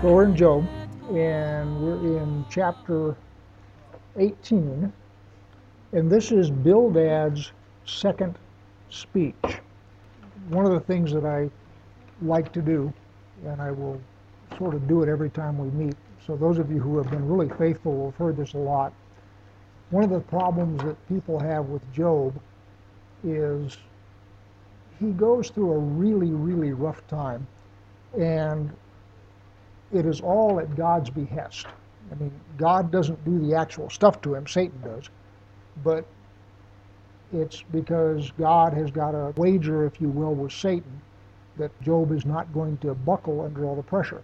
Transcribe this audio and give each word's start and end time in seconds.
We're 0.00 0.22
in 0.22 0.36
Job, 0.36 0.64
and 1.10 1.82
we're 1.82 2.18
in 2.20 2.44
chapter 2.48 3.16
18, 4.16 4.92
and 5.90 6.08
this 6.08 6.30
is 6.30 6.52
Bildad's 6.52 7.50
second 7.84 8.38
speech. 8.90 9.34
One 10.50 10.64
of 10.64 10.70
the 10.70 10.78
things 10.78 11.12
that 11.12 11.24
I 11.24 11.50
like 12.22 12.52
to 12.52 12.62
do, 12.62 12.92
and 13.44 13.60
I 13.60 13.72
will 13.72 14.00
sort 14.56 14.74
of 14.76 14.86
do 14.86 15.02
it 15.02 15.08
every 15.08 15.30
time 15.30 15.58
we 15.58 15.68
meet, 15.70 15.96
so 16.24 16.36
those 16.36 16.60
of 16.60 16.70
you 16.70 16.78
who 16.78 16.96
have 16.98 17.10
been 17.10 17.28
really 17.28 17.48
faithful 17.56 17.92
will 17.92 18.10
have 18.12 18.18
heard 18.18 18.36
this 18.36 18.52
a 18.52 18.58
lot. 18.58 18.92
One 19.90 20.04
of 20.04 20.10
the 20.10 20.20
problems 20.20 20.80
that 20.84 21.08
people 21.08 21.40
have 21.40 21.66
with 21.66 21.82
Job 21.92 22.40
is 23.24 23.76
he 25.00 25.10
goes 25.10 25.50
through 25.50 25.72
a 25.72 25.78
really, 25.78 26.30
really 26.30 26.72
rough 26.72 27.04
time, 27.08 27.48
and 28.16 28.70
it 29.92 30.06
is 30.06 30.20
all 30.20 30.60
at 30.60 30.76
God's 30.76 31.10
behest. 31.10 31.66
I 32.10 32.14
mean, 32.16 32.32
God 32.56 32.90
doesn't 32.90 33.24
do 33.24 33.38
the 33.46 33.54
actual 33.54 33.90
stuff 33.90 34.20
to 34.22 34.34
him, 34.34 34.46
Satan 34.46 34.80
does, 34.82 35.08
but 35.82 36.04
it's 37.32 37.62
because 37.70 38.30
God 38.32 38.72
has 38.72 38.90
got 38.90 39.14
a 39.14 39.32
wager, 39.36 39.84
if 39.84 40.00
you 40.00 40.08
will, 40.08 40.34
with 40.34 40.52
Satan 40.52 41.02
that 41.58 41.70
Job 41.82 42.12
is 42.12 42.24
not 42.24 42.52
going 42.52 42.78
to 42.78 42.94
buckle 42.94 43.42
under 43.42 43.66
all 43.66 43.76
the 43.76 43.82
pressure. 43.82 44.22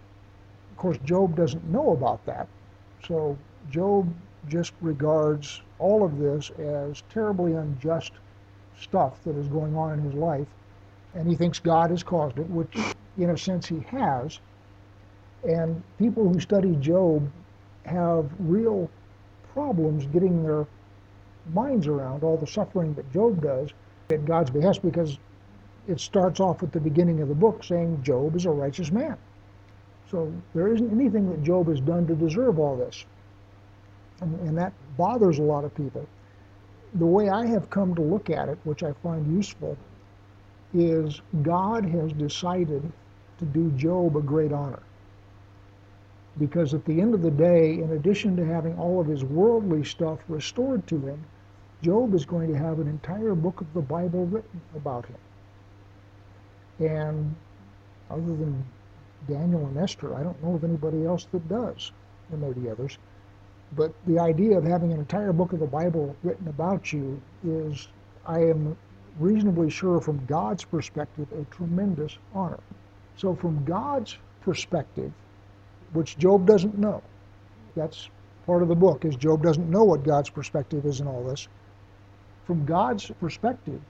Of 0.71 0.77
course, 0.77 0.97
Job 1.05 1.35
doesn't 1.35 1.69
know 1.69 1.91
about 1.91 2.25
that, 2.25 2.47
so 3.05 3.37
Job 3.69 4.11
just 4.47 4.73
regards 4.81 5.61
all 5.79 6.03
of 6.03 6.17
this 6.17 6.49
as 6.51 7.03
terribly 7.09 7.53
unjust 7.53 8.13
stuff 8.79 9.23
that 9.23 9.35
is 9.35 9.47
going 9.47 9.75
on 9.75 9.93
in 9.93 9.99
his 10.01 10.13
life, 10.13 10.47
and 11.13 11.27
he 11.27 11.35
thinks 11.35 11.59
God 11.59 11.89
has 11.91 12.03
caused 12.03 12.39
it, 12.39 12.49
which 12.49 12.77
in 13.17 13.29
a 13.29 13.37
sense 13.37 13.67
he 13.67 13.79
has. 13.81 14.39
And 15.45 15.83
people 15.99 16.27
who 16.27 16.39
study 16.39 16.75
Job 16.77 17.29
have 17.85 18.29
real 18.39 18.89
problems 19.53 20.05
getting 20.07 20.43
their 20.43 20.65
minds 21.53 21.87
around 21.87 22.23
all 22.23 22.37
the 22.37 22.47
suffering 22.47 22.93
that 22.95 23.11
Job 23.13 23.41
does 23.41 23.69
at 24.09 24.25
God's 24.25 24.49
behest 24.49 24.81
because 24.81 25.19
it 25.87 25.99
starts 25.99 26.39
off 26.39 26.63
at 26.63 26.71
the 26.71 26.79
beginning 26.79 27.21
of 27.21 27.27
the 27.27 27.35
book 27.35 27.63
saying 27.63 28.01
Job 28.01 28.35
is 28.35 28.45
a 28.45 28.51
righteous 28.51 28.91
man. 28.91 29.17
So 30.09 30.31
there 30.53 30.73
isn't 30.73 30.91
anything 30.91 31.29
that 31.29 31.43
Job 31.43 31.67
has 31.67 31.79
done 31.79 32.07
to 32.07 32.15
deserve 32.15 32.59
all 32.59 32.75
this. 32.75 33.05
And, 34.21 34.39
and 34.47 34.57
that 34.57 34.73
bothers 34.97 35.39
a 35.39 35.43
lot 35.43 35.63
of 35.63 35.75
people. 35.75 36.07
The 36.95 37.05
way 37.05 37.29
I 37.29 37.45
have 37.47 37.69
come 37.69 37.93
to 37.95 38.01
look 38.01 38.29
at 38.29 38.49
it, 38.49 38.57
which 38.63 38.83
I 38.83 38.93
find 39.03 39.35
useful, 39.35 39.77
is 40.73 41.21
God 41.41 41.85
has 41.85 42.11
decided 42.13 42.91
to 43.39 43.45
do 43.45 43.71
Job 43.71 44.15
a 44.15 44.21
great 44.21 44.51
honor. 44.51 44.81
Because 46.37 46.73
at 46.73 46.85
the 46.85 46.99
end 46.99 47.13
of 47.13 47.21
the 47.21 47.31
day, 47.31 47.79
in 47.79 47.91
addition 47.91 48.35
to 48.35 48.45
having 48.45 48.77
all 48.77 48.99
of 48.99 49.07
his 49.07 49.23
worldly 49.23 49.83
stuff 49.83 50.19
restored 50.27 50.85
to 50.87 50.99
him, 50.99 51.23
Job 51.81 52.13
is 52.13 52.25
going 52.25 52.51
to 52.51 52.57
have 52.57 52.79
an 52.79 52.87
entire 52.87 53.35
book 53.35 53.61
of 53.61 53.73
the 53.73 53.81
Bible 53.81 54.25
written 54.25 54.61
about 54.75 55.05
him. 55.05 55.17
And 56.79 57.35
other 58.09 58.21
than 58.21 58.65
Daniel 59.27 59.65
and 59.67 59.77
Esther, 59.77 60.15
I 60.15 60.23
don't 60.23 60.41
know 60.43 60.55
of 60.55 60.63
anybody 60.63 61.05
else 61.05 61.27
that 61.31 61.47
does. 61.47 61.91
There 62.29 62.39
may 62.39 62.53
be 62.53 62.69
others. 62.69 62.97
But 63.75 63.93
the 64.05 64.19
idea 64.19 64.57
of 64.57 64.63
having 64.63 64.93
an 64.93 64.99
entire 64.99 65.33
book 65.33 65.53
of 65.53 65.59
the 65.59 65.67
Bible 65.67 66.15
written 66.23 66.47
about 66.47 66.91
you 66.93 67.21
is, 67.45 67.87
I 68.25 68.39
am 68.39 68.77
reasonably 69.19 69.69
sure 69.69 70.01
from 70.01 70.25
God's 70.25 70.63
perspective, 70.63 71.27
a 71.33 71.43
tremendous 71.45 72.17
honor. 72.33 72.59
So, 73.15 73.35
from 73.35 73.63
God's 73.63 74.17
perspective, 74.41 75.11
which 75.95 76.17
Job 76.17 76.45
doesn't 76.45 76.77
know. 76.77 77.01
That's 77.75 78.09
part 78.45 78.61
of 78.61 78.67
the 78.67 78.75
book, 78.75 79.05
is 79.05 79.15
Job 79.15 79.41
doesn't 79.43 79.69
know 79.69 79.83
what 79.83 80.03
God's 80.03 80.29
perspective 80.29 80.85
is 80.85 80.99
in 81.01 81.07
all 81.07 81.23
this. 81.23 81.47
From 82.45 82.65
God's 82.65 83.11
perspective, 83.19 83.81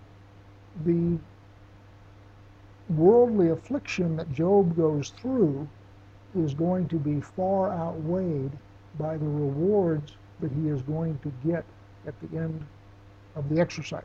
the 0.86 1.18
worldly 2.90 3.50
affliction 3.50 4.16
that 4.18 4.32
Job 4.32 4.76
goes 4.76 5.10
through 5.18 5.68
is 6.36 6.54
going 6.54 6.88
to 6.90 6.98
be 6.98 7.20
far 7.22 7.72
outweighed 7.72 8.52
by 9.00 9.18
the 9.18 9.26
rewards 9.26 10.14
that 10.40 10.52
he 10.52 10.70
is 10.70 10.82
going 10.84 11.18
to 11.20 11.32
get 11.48 11.64
at 12.08 12.14
the 12.22 12.38
end 12.38 12.66
of 13.36 13.50
the 13.50 13.60
exercise. 13.60 14.04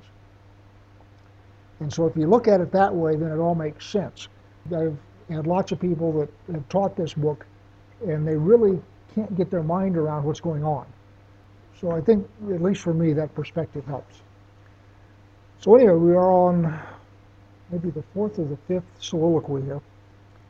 And 1.81 1.93
so 1.93 2.07
if 2.07 2.17
you 2.17 2.27
look 2.27 2.49
at 2.49 2.61
it 2.61 2.73
that 2.73 2.95
way, 2.95 3.17
then 3.17 3.31
it 3.31 3.39
all 3.39 3.55
makes 3.55 3.87
sense. 3.87 4.29
I've 4.67 4.97
had 5.29 5.47
lots 5.47 5.73
of 5.73 5.81
people 5.81 6.13
that 6.13 6.55
have 6.55 6.69
taught 6.69 6.97
this 6.97 7.15
book 7.15 7.47
and 8.07 8.27
they 8.27 8.37
really 8.37 8.81
can't 9.15 9.37
get 9.37 9.51
their 9.51 9.63
mind 9.63 9.97
around 9.97 10.25
what's 10.25 10.41
going 10.41 10.65
on. 10.65 10.87
So 11.81 11.91
I 11.91 12.01
think, 12.01 12.29
at 12.53 12.63
least 12.63 12.83
for 12.83 12.95
me, 12.95 13.13
that 13.15 13.35
perspective 13.35 13.85
helps. 13.87 14.21
So 15.59 15.75
anyway, 15.75 15.95
we 15.95 16.13
are 16.13 16.31
on 16.31 16.79
maybe 17.71 17.91
the 17.91 18.03
fourth 18.15 18.39
or 18.39 18.45
the 18.45 18.57
fifth 18.69 18.85
soliloquy 18.99 19.63
here. 19.63 19.81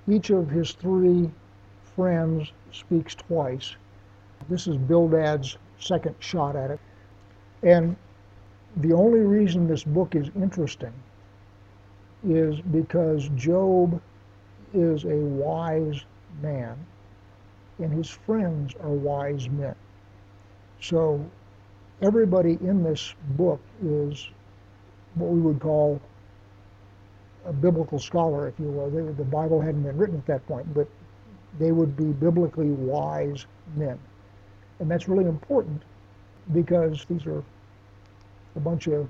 Each 0.09 0.31
of 0.31 0.51
his 0.51 0.73
three 0.73 1.31
friends 1.95 2.53
speaks 2.73 3.15
twice. 3.15 3.77
This 4.49 4.67
is 4.67 4.77
Bildad's 4.77 5.57
second 5.79 6.15
shot 6.19 6.57
at 6.57 6.71
it. 6.71 6.81
And 7.63 7.97
the 8.77 8.93
only 8.93 9.21
reason 9.21 9.67
this 9.67 9.85
book 9.85 10.15
is 10.15 10.31
interesting 10.35 10.93
is 12.27 12.61
because 12.61 13.29
Job 13.35 14.01
is 14.73 15.05
a 15.05 15.17
wise 15.17 16.05
man 16.43 16.77
and 17.81 17.93
his 17.93 18.09
friends 18.09 18.75
are 18.81 18.91
wise 18.91 19.49
men. 19.49 19.75
So 20.81 21.25
everybody 22.03 22.59
in 22.61 22.83
this 22.83 23.15
book 23.37 23.61
is 23.85 24.29
what 25.15 25.31
we 25.31 25.41
would 25.41 25.61
call 25.61 26.01
a 27.47 27.53
biblical 27.53 27.99
scholar, 27.99 28.49
if 28.49 28.59
you 28.59 28.67
will. 28.67 28.91
They, 28.91 29.01
the 29.13 29.25
Bible 29.25 29.61
hadn't 29.61 29.83
been 29.83 29.97
written 29.97 30.17
at 30.17 30.27
that 30.27 30.47
point, 30.47 30.73
but 30.75 30.87
they 31.59 31.73
would 31.73 31.97
be 31.97 32.05
biblically 32.05 32.71
wise 32.71 33.47
men. 33.77 33.99
And 34.79 34.91
that's 34.91 35.09
really 35.09 35.25
important 35.25 35.83
because 36.53 37.05
these 37.09 37.27
are 37.27 37.43
a 38.57 38.61
bunch 38.61 38.87
of 38.89 39.09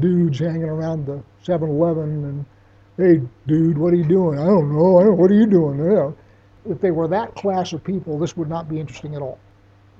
dudes 0.00 0.38
hanging 0.38 0.64
around 0.64 1.06
the 1.06 1.22
7-Eleven 1.44 2.24
and, 2.24 2.44
hey, 2.96 3.26
dude, 3.46 3.78
what 3.78 3.92
are 3.92 3.96
you 3.96 4.04
doing? 4.04 4.38
I 4.38 4.46
don't 4.46 4.72
know. 4.72 4.98
I 4.98 5.04
don't, 5.04 5.16
what 5.18 5.30
are 5.30 5.34
you 5.34 5.46
doing? 5.46 6.14
If 6.68 6.80
they 6.80 6.90
were 6.90 7.08
that 7.08 7.34
class 7.34 7.72
of 7.72 7.84
people, 7.84 8.18
this 8.18 8.36
would 8.36 8.48
not 8.48 8.68
be 8.68 8.80
interesting 8.80 9.14
at 9.14 9.22
all. 9.22 9.38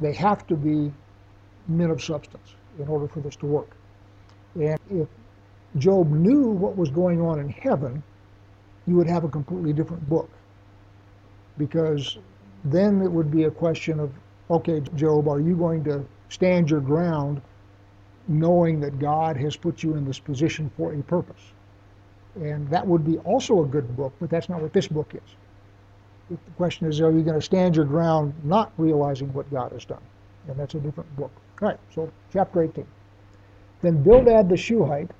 They 0.00 0.12
have 0.14 0.46
to 0.46 0.56
be 0.56 0.92
men 1.68 1.90
of 1.90 2.02
substance 2.02 2.54
in 2.78 2.88
order 2.88 3.06
for 3.06 3.20
this 3.20 3.36
to 3.36 3.46
work. 3.46 3.70
And 4.54 4.78
if 4.90 5.08
Job 5.76 6.10
knew 6.10 6.48
what 6.48 6.76
was 6.76 6.90
going 6.90 7.20
on 7.20 7.38
in 7.38 7.48
heaven, 7.48 8.02
you 8.86 8.94
would 8.96 9.06
have 9.06 9.24
a 9.24 9.28
completely 9.28 9.72
different 9.72 10.08
book. 10.08 10.30
Because 11.58 12.18
then 12.64 13.02
it 13.02 13.10
would 13.10 13.30
be 13.30 13.44
a 13.44 13.50
question 13.50 14.00
of, 14.00 14.12
okay, 14.50 14.80
Job, 14.94 15.28
are 15.28 15.40
you 15.40 15.56
going 15.56 15.84
to 15.84 16.04
stand 16.28 16.70
your 16.70 16.80
ground 16.80 17.40
knowing 18.26 18.80
that 18.80 18.98
God 18.98 19.36
has 19.36 19.56
put 19.56 19.82
you 19.82 19.94
in 19.94 20.04
this 20.04 20.18
position 20.18 20.70
for 20.76 20.94
a 20.94 21.02
purpose? 21.02 21.52
And 22.36 22.68
that 22.70 22.86
would 22.86 23.04
be 23.04 23.18
also 23.18 23.62
a 23.62 23.66
good 23.66 23.96
book, 23.96 24.12
but 24.18 24.30
that's 24.30 24.48
not 24.48 24.60
what 24.60 24.72
this 24.72 24.88
book 24.88 25.14
is. 25.14 25.36
The 26.30 26.38
question 26.56 26.86
is, 26.86 27.00
are 27.02 27.10
you 27.10 27.22
going 27.22 27.38
to 27.38 27.44
stand 27.44 27.76
your 27.76 27.84
ground 27.84 28.32
not 28.44 28.72
realizing 28.78 29.32
what 29.34 29.50
God 29.50 29.72
has 29.72 29.84
done? 29.84 30.00
And 30.48 30.56
that's 30.58 30.74
a 30.74 30.80
different 30.80 31.14
book. 31.16 31.30
All 31.60 31.68
right, 31.68 31.78
so 31.94 32.10
chapter 32.32 32.62
18. 32.62 32.86
Then 33.82 34.02
Bildad 34.02 34.48
the 34.48 34.56
Shuhite 34.56 35.10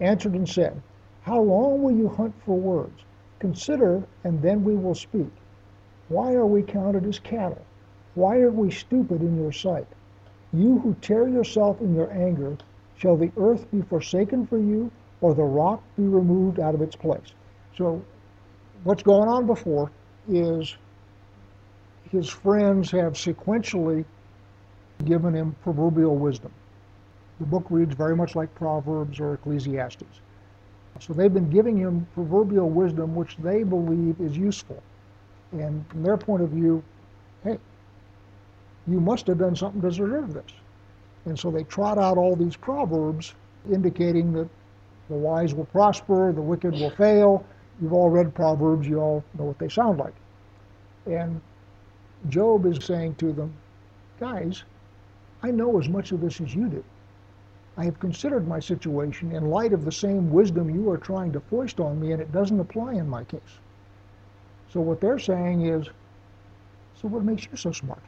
answered 0.00 0.32
and 0.32 0.48
said, 0.48 0.80
How 1.22 1.40
long 1.40 1.82
will 1.82 1.92
you 1.92 2.08
hunt 2.08 2.34
for 2.46 2.58
words? 2.58 3.04
Consider, 3.40 4.02
and 4.24 4.40
then 4.40 4.64
we 4.64 4.74
will 4.74 4.94
speak. 4.94 5.30
Why 6.08 6.32
are 6.32 6.46
we 6.46 6.62
counted 6.62 7.04
as 7.04 7.18
cattle? 7.18 7.64
Why 8.14 8.38
are 8.38 8.50
we 8.50 8.70
stupid 8.70 9.20
in 9.20 9.36
your 9.36 9.52
sight? 9.52 9.86
You 10.54 10.78
who 10.78 10.94
tear 11.02 11.28
yourself 11.28 11.80
in 11.82 11.94
your 11.94 12.10
anger, 12.10 12.56
shall 12.96 13.16
the 13.16 13.32
earth 13.36 13.70
be 13.70 13.82
forsaken 13.82 14.46
for 14.46 14.58
you, 14.58 14.90
or 15.20 15.34
the 15.34 15.42
rock 15.42 15.82
be 15.96 16.04
removed 16.04 16.58
out 16.58 16.74
of 16.74 16.80
its 16.80 16.96
place? 16.96 17.34
So, 17.76 18.02
what's 18.84 19.02
going 19.02 19.28
on 19.28 19.46
before 19.46 19.90
is 20.28 20.76
his 22.10 22.28
friends 22.28 22.90
have 22.90 23.14
sequentially 23.14 24.04
given 25.04 25.34
him 25.34 25.54
proverbial 25.62 26.16
wisdom. 26.16 26.52
The 27.40 27.46
book 27.46 27.66
reads 27.70 27.94
very 27.94 28.14
much 28.14 28.36
like 28.36 28.54
Proverbs 28.54 29.18
or 29.18 29.34
Ecclesiastes. 29.34 30.20
So 31.00 31.12
they've 31.12 31.32
been 31.32 31.50
giving 31.50 31.76
him 31.76 32.06
proverbial 32.14 32.70
wisdom, 32.70 33.16
which 33.16 33.36
they 33.38 33.64
believe 33.64 34.20
is 34.20 34.36
useful. 34.36 34.80
And 35.52 35.86
from 35.88 36.02
their 36.02 36.16
point 36.16 36.42
of 36.42 36.50
view, 36.50 36.82
hey, 37.42 37.58
you 38.86 39.00
must 39.00 39.26
have 39.26 39.38
done 39.38 39.56
something 39.56 39.80
to 39.80 39.88
deserve 39.88 40.34
this. 40.34 40.52
And 41.24 41.38
so 41.38 41.50
they 41.50 41.64
trot 41.64 41.98
out 41.98 42.16
all 42.16 42.36
these 42.36 42.56
proverbs 42.56 43.34
indicating 43.72 44.32
that 44.34 44.48
the 45.08 45.16
wise 45.16 45.54
will 45.54 45.64
prosper, 45.66 46.32
the 46.32 46.42
wicked 46.42 46.74
will 46.74 46.90
fail, 46.90 47.44
You've 47.80 47.92
all 47.92 48.10
read 48.10 48.34
Proverbs, 48.34 48.86
you 48.86 49.00
all 49.00 49.24
know 49.38 49.44
what 49.44 49.58
they 49.58 49.68
sound 49.68 49.98
like. 49.98 50.14
And 51.06 51.40
Job 52.28 52.66
is 52.66 52.84
saying 52.84 53.16
to 53.16 53.32
them, 53.32 53.52
guys, 54.20 54.64
I 55.42 55.50
know 55.50 55.78
as 55.78 55.88
much 55.88 56.12
of 56.12 56.20
this 56.20 56.40
as 56.40 56.54
you 56.54 56.68
do. 56.68 56.84
I 57.76 57.84
have 57.84 57.98
considered 57.98 58.46
my 58.46 58.60
situation 58.60 59.32
in 59.32 59.50
light 59.50 59.72
of 59.72 59.84
the 59.84 59.92
same 59.92 60.30
wisdom 60.30 60.70
you 60.70 60.88
are 60.90 60.96
trying 60.96 61.32
to 61.32 61.40
foist 61.40 61.80
on 61.80 62.00
me, 62.00 62.12
and 62.12 62.22
it 62.22 62.32
doesn't 62.32 62.60
apply 62.60 62.94
in 62.94 63.08
my 63.08 63.24
case. 63.24 63.58
So 64.72 64.80
what 64.80 65.00
they're 65.00 65.18
saying 65.18 65.66
is, 65.66 65.88
so 67.00 67.08
what 67.08 67.24
makes 67.24 67.46
you 67.50 67.56
so 67.56 67.72
smart? 67.72 68.02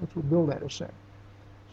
That's 0.00 0.14
what 0.14 0.30
Bildad 0.30 0.62
is 0.62 0.74
saying. 0.74 0.92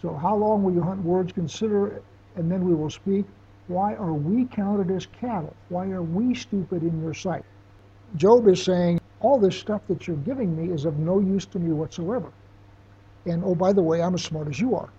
So 0.02 0.14
how 0.14 0.36
long 0.36 0.64
will 0.64 0.74
you 0.74 0.82
hunt 0.82 1.04
words? 1.04 1.32
Consider, 1.32 2.02
and 2.36 2.52
then 2.52 2.66
we 2.66 2.74
will 2.74 2.90
speak. 2.90 3.26
Why 3.68 3.96
are 3.96 4.14
we 4.14 4.46
counted 4.46 4.90
as 4.96 5.06
cattle? 5.08 5.54
Why 5.70 5.90
are 5.92 6.02
we 6.02 6.34
stupid 6.34 6.84
in 6.84 7.02
your 7.02 7.14
sight? 7.14 7.44
Job 8.16 8.48
is 8.48 8.64
saying, 8.64 9.00
all 9.20 9.38
this 9.38 9.58
stuff 9.58 9.82
that 9.90 10.08
you're 10.08 10.16
giving 10.18 10.56
me 10.56 10.74
is 10.74 10.86
of 10.86 11.00
no 11.00 11.20
use 11.20 11.46
to 11.48 11.60
me 11.60 11.74
whatsoever. 11.74 12.32
And 13.26 13.44
oh, 13.44 13.56
by 13.56 13.74
the 13.74 13.82
way, 13.82 14.02
I'm 14.02 14.14
as 14.14 14.24
smart 14.24 14.48
as 14.48 14.60
you 14.60 14.76
are. 14.76 14.90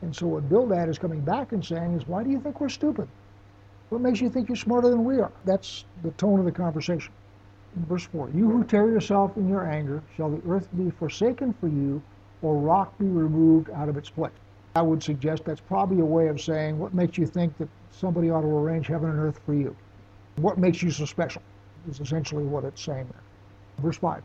And 0.00 0.14
so 0.14 0.26
what 0.26 0.48
Bildad 0.48 0.88
is 0.88 0.98
coming 0.98 1.20
back 1.20 1.52
and 1.52 1.64
saying 1.64 1.94
is, 1.94 2.08
why 2.08 2.24
do 2.24 2.30
you 2.30 2.40
think 2.40 2.60
we're 2.60 2.68
stupid? 2.68 3.06
What 3.90 4.00
makes 4.00 4.20
you 4.20 4.30
think 4.30 4.48
you're 4.48 4.56
smarter 4.56 4.88
than 4.88 5.04
we 5.04 5.20
are? 5.20 5.30
That's 5.44 5.84
the 6.02 6.10
tone 6.12 6.40
of 6.40 6.44
the 6.44 6.50
conversation. 6.50 7.12
In 7.76 7.84
verse 7.84 8.04
4, 8.06 8.30
you 8.34 8.50
who 8.50 8.64
tear 8.64 8.90
yourself 8.90 9.36
in 9.36 9.48
your 9.48 9.70
anger, 9.70 10.02
shall 10.16 10.30
the 10.30 10.42
earth 10.50 10.68
be 10.76 10.90
forsaken 10.90 11.54
for 11.60 11.68
you, 11.68 12.02
or 12.42 12.56
rock 12.56 12.98
be 12.98 13.06
removed 13.06 13.70
out 13.70 13.88
of 13.88 13.96
its 13.96 14.10
place? 14.10 14.32
I 14.74 14.82
would 14.82 15.02
suggest 15.02 15.44
that's 15.44 15.60
probably 15.60 16.00
a 16.00 16.04
way 16.04 16.28
of 16.28 16.40
saying, 16.40 16.78
what 16.78 16.94
makes 16.94 17.16
you 17.16 17.26
think 17.26 17.56
that 17.58 17.68
somebody 17.92 18.30
ought 18.30 18.42
to 18.42 18.48
arrange 18.48 18.86
heaven 18.88 19.10
and 19.10 19.18
earth 19.18 19.40
for 19.46 19.54
you? 19.54 19.76
What 20.36 20.58
makes 20.58 20.82
you 20.82 20.90
so 20.90 21.04
special? 21.04 21.42
Is 21.88 22.00
essentially 22.00 22.44
what 22.44 22.64
it's 22.64 22.82
saying 22.82 23.08
there. 23.10 23.22
Verse 23.78 23.98
5, 23.98 24.22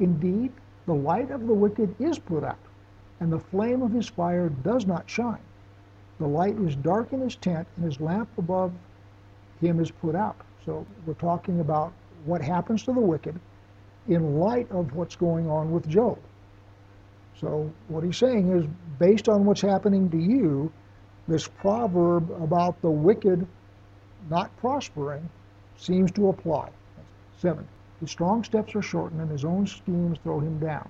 indeed, 0.00 0.52
the 0.86 0.94
light 0.94 1.30
of 1.30 1.46
the 1.46 1.54
wicked 1.54 1.94
is 1.98 2.18
put 2.18 2.44
out 2.44 2.58
and 3.20 3.32
the 3.32 3.38
flame 3.38 3.82
of 3.82 3.92
his 3.92 4.08
fire 4.08 4.48
does 4.48 4.86
not 4.86 5.08
shine. 5.08 5.40
The 6.18 6.26
light 6.26 6.58
is 6.58 6.76
dark 6.76 7.12
in 7.12 7.20
his 7.20 7.36
tent, 7.36 7.66
and 7.76 7.84
his 7.84 8.00
lamp 8.00 8.28
above 8.38 8.72
him 9.60 9.80
is 9.80 9.90
put 9.90 10.14
out. 10.14 10.36
So 10.64 10.86
we're 11.06 11.14
talking 11.14 11.60
about 11.60 11.92
what 12.24 12.40
happens 12.40 12.84
to 12.84 12.92
the 12.92 13.00
wicked 13.00 13.38
in 14.08 14.38
light 14.38 14.70
of 14.70 14.94
what's 14.94 15.16
going 15.16 15.48
on 15.48 15.72
with 15.72 15.88
Job. 15.88 16.18
So 17.40 17.72
what 17.88 18.04
he's 18.04 18.16
saying 18.16 18.52
is, 18.52 18.66
based 18.98 19.28
on 19.28 19.44
what's 19.44 19.60
happening 19.60 20.10
to 20.10 20.18
you, 20.18 20.72
this 21.28 21.48
proverb 21.48 22.30
about 22.42 22.80
the 22.82 22.90
wicked 22.90 23.46
not 24.30 24.54
prospering 24.58 25.28
seems 25.76 26.10
to 26.12 26.28
apply. 26.28 26.70
Seven, 27.38 27.66
his 28.00 28.10
strong 28.10 28.44
steps 28.44 28.74
are 28.74 28.82
shortened, 28.82 29.20
and 29.20 29.30
his 29.30 29.44
own 29.44 29.66
schemes 29.66 30.18
throw 30.22 30.40
him 30.40 30.58
down 30.58 30.88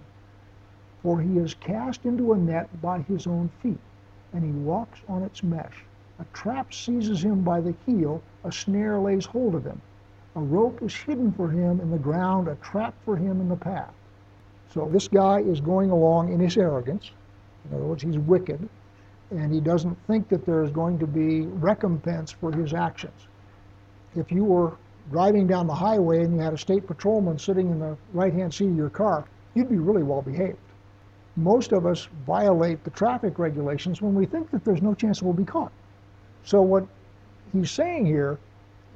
for 1.04 1.20
he 1.20 1.36
is 1.36 1.52
cast 1.52 2.06
into 2.06 2.32
a 2.32 2.38
net 2.38 2.66
by 2.80 2.98
his 3.02 3.26
own 3.26 3.50
feet, 3.60 3.78
and 4.32 4.42
he 4.42 4.50
walks 4.50 5.00
on 5.06 5.22
its 5.22 5.42
mesh. 5.42 5.84
A 6.18 6.24
trap 6.32 6.72
seizes 6.72 7.22
him 7.22 7.42
by 7.42 7.60
the 7.60 7.74
heel, 7.84 8.22
a 8.42 8.50
snare 8.50 8.98
lays 8.98 9.26
hold 9.26 9.54
of 9.54 9.64
him. 9.64 9.82
A 10.34 10.40
rope 10.40 10.82
is 10.82 10.96
hidden 10.96 11.30
for 11.30 11.50
him 11.50 11.78
in 11.80 11.90
the 11.90 11.98
ground, 11.98 12.48
a 12.48 12.54
trap 12.56 12.94
for 13.04 13.16
him 13.16 13.42
in 13.42 13.50
the 13.50 13.56
path. 13.56 13.92
So 14.70 14.88
this 14.90 15.06
guy 15.06 15.40
is 15.40 15.60
going 15.60 15.90
along 15.90 16.32
in 16.32 16.40
his 16.40 16.56
arrogance. 16.56 17.10
In 17.68 17.76
other 17.76 17.84
words, 17.84 18.02
he's 18.02 18.18
wicked, 18.18 18.66
and 19.34 19.52
he 19.52 19.60
doesn't 19.60 19.96
think 20.06 20.28
that 20.28 20.46
there 20.46 20.62
is 20.62 20.70
going 20.70 20.98
to 20.98 21.06
be 21.06 21.42
recompense 21.42 22.30
for 22.30 22.52
his 22.52 22.72
actions. 22.72 23.28
If 24.16 24.30
you 24.32 24.44
were 24.44 24.72
driving 25.10 25.46
down 25.46 25.66
the 25.66 25.74
highway 25.74 26.24
and 26.24 26.34
you 26.34 26.40
had 26.40 26.54
a 26.54 26.58
state 26.58 26.86
patrolman 26.86 27.38
sitting 27.38 27.70
in 27.70 27.78
the 27.78 27.96
right 28.12 28.32
hand 28.32 28.54
seat 28.54 28.68
of 28.68 28.76
your 28.76 28.90
car, 28.90 29.24
you'd 29.54 29.68
be 29.68 29.76
really 29.76 30.02
well 30.02 30.22
behaved 30.22 30.58
most 31.36 31.72
of 31.72 31.86
us 31.86 32.08
violate 32.26 32.84
the 32.84 32.90
traffic 32.90 33.38
regulations 33.38 34.00
when 34.00 34.14
we 34.14 34.26
think 34.26 34.50
that 34.50 34.64
there's 34.64 34.82
no 34.82 34.94
chance 34.94 35.22
we'll 35.22 35.32
be 35.32 35.44
caught. 35.44 35.72
So 36.44 36.62
what 36.62 36.86
he's 37.52 37.70
saying 37.70 38.06
here 38.06 38.38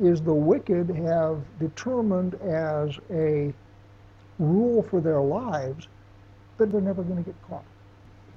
is 0.01 0.21
the 0.21 0.35
wicked 0.35 0.89
have 0.91 1.41
determined 1.59 2.35
as 2.37 2.97
a 3.11 3.53
rule 4.39 4.83
for 4.83 5.01
their 5.01 5.21
lives 5.21 5.89
that 6.59 6.71
they're 6.71 6.81
never 6.81 7.03
going 7.03 7.25
to 7.25 7.31
get 7.31 7.43
caught. 7.49 7.65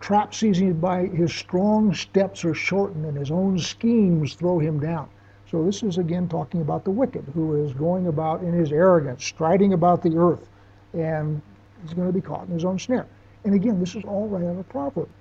Trap 0.02 0.34
seizing 0.34 0.74
by 0.74 1.06
his 1.06 1.32
strong 1.32 1.94
steps 1.94 2.44
are 2.44 2.56
shortened 2.56 3.06
and 3.06 3.16
his 3.16 3.32
own 3.32 3.60
schemes 3.60 4.34
throw 4.34 4.58
him 4.58 4.80
down. 4.80 5.08
So 5.46 5.64
this 5.64 5.84
is 5.84 5.98
again 5.98 6.28
talking 6.28 6.62
about 6.62 6.84
the 6.84 6.92
wicked 6.92 7.26
who 7.34 7.64
is 7.64 7.74
going 7.74 8.08
about 8.08 8.42
in 8.42 8.52
his 8.52 8.72
arrogance, 8.72 9.24
striding 9.24 9.74
about 9.74 10.02
the 10.02 10.18
earth, 10.18 10.50
and 10.94 11.42
he's 11.82 11.94
going 11.94 12.08
to 12.08 12.14
be 12.14 12.20
caught 12.20 12.48
in 12.48 12.54
his 12.54 12.66
own 12.66 12.80
snare. 12.80 13.06
And 13.44 13.54
again, 13.54 13.80
this 13.80 13.96
is 13.96 14.04
all 14.04 14.28
right 14.28 14.44
out 14.44 14.58
of 14.58 14.68
Proverbs. 14.70 15.12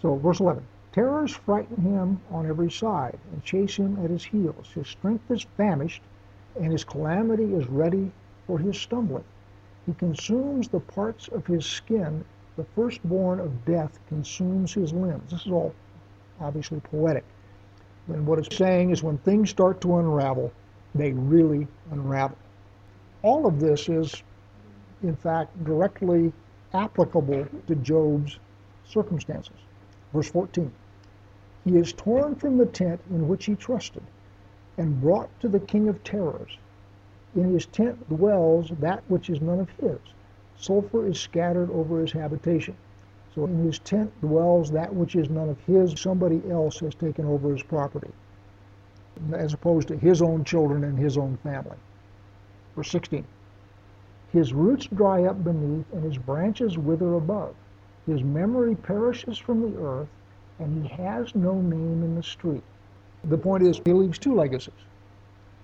So, 0.00 0.16
verse 0.16 0.40
11 0.40 0.62
Terrors 0.92 1.32
frighten 1.32 1.82
him 1.82 2.20
on 2.30 2.46
every 2.46 2.70
side 2.70 3.18
and 3.32 3.42
chase 3.42 3.76
him 3.76 3.98
at 4.04 4.10
his 4.10 4.24
heels. 4.24 4.70
His 4.74 4.86
strength 4.88 5.30
is 5.30 5.46
famished, 5.56 6.02
and 6.60 6.70
his 6.70 6.84
calamity 6.84 7.54
is 7.54 7.66
ready 7.68 8.12
for 8.46 8.58
his 8.58 8.78
stumbling. 8.78 9.24
He 9.86 9.94
consumes 9.94 10.68
the 10.68 10.80
parts 10.80 11.28
of 11.28 11.46
his 11.46 11.66
skin. 11.66 12.24
The 12.56 12.64
firstborn 12.64 13.40
of 13.40 13.64
death 13.64 13.98
consumes 14.08 14.74
his 14.74 14.92
limbs. 14.92 15.30
This 15.30 15.46
is 15.46 15.52
all 15.52 15.74
obviously 16.40 16.80
poetic. 16.80 17.24
And 18.08 18.26
what 18.26 18.38
it's 18.38 18.56
saying 18.56 18.90
is 18.90 19.02
when 19.02 19.18
things 19.18 19.48
start 19.50 19.80
to 19.82 19.96
unravel, 19.96 20.52
they 20.94 21.12
really 21.12 21.66
unravel. 21.90 22.36
All 23.22 23.46
of 23.46 23.58
this 23.60 23.88
is, 23.88 24.22
in 25.02 25.16
fact, 25.16 25.64
directly 25.64 26.32
applicable 26.74 27.46
to 27.68 27.74
Job's 27.76 28.38
circumstances. 28.84 29.56
Verse 30.12 30.30
14 30.30 30.70
He 31.64 31.76
is 31.76 31.92
torn 31.92 32.34
from 32.34 32.58
the 32.58 32.66
tent 32.66 33.00
in 33.10 33.28
which 33.28 33.46
he 33.46 33.54
trusted 33.54 34.02
and 34.76 35.00
brought 35.00 35.28
to 35.40 35.48
the 35.48 35.60
king 35.60 35.88
of 35.88 36.02
terrors. 36.04 36.58
In 37.34 37.52
his 37.52 37.66
tent 37.66 38.08
dwells 38.08 38.70
that 38.80 39.02
which 39.08 39.30
is 39.30 39.40
none 39.40 39.60
of 39.60 39.70
his. 39.80 39.98
Sulfur 40.56 41.06
is 41.06 41.18
scattered 41.18 41.70
over 41.70 42.00
his 42.00 42.12
habitation. 42.12 42.76
So 43.34 43.44
in 43.44 43.64
his 43.64 43.78
tent 43.78 44.12
dwells 44.20 44.70
that 44.70 44.94
which 44.94 45.16
is 45.16 45.30
none 45.30 45.48
of 45.48 45.60
his. 45.60 45.98
Somebody 45.98 46.42
else 46.50 46.78
has 46.80 46.94
taken 46.94 47.24
over 47.24 47.52
his 47.52 47.62
property, 47.62 48.10
as 49.32 49.54
opposed 49.54 49.88
to 49.88 49.96
his 49.96 50.20
own 50.22 50.44
children 50.44 50.84
and 50.84 50.98
his 50.98 51.16
own 51.16 51.38
family. 51.38 51.78
Verse 52.76 52.90
16 52.90 53.24
his 54.32 54.54
roots 54.54 54.86
dry 54.86 55.24
up 55.24 55.44
beneath, 55.44 55.92
and 55.92 56.02
his 56.02 56.16
branches 56.16 56.78
wither 56.78 57.14
above. 57.14 57.54
His 58.06 58.24
memory 58.24 58.74
perishes 58.74 59.36
from 59.36 59.60
the 59.60 59.78
earth, 59.78 60.08
and 60.58 60.82
he 60.82 60.88
has 60.88 61.34
no 61.34 61.60
name 61.60 62.02
in 62.02 62.14
the 62.14 62.22
street. 62.22 62.62
The 63.24 63.36
point 63.36 63.62
is, 63.62 63.80
he 63.84 63.92
leaves 63.92 64.18
two 64.18 64.34
legacies. 64.34 64.86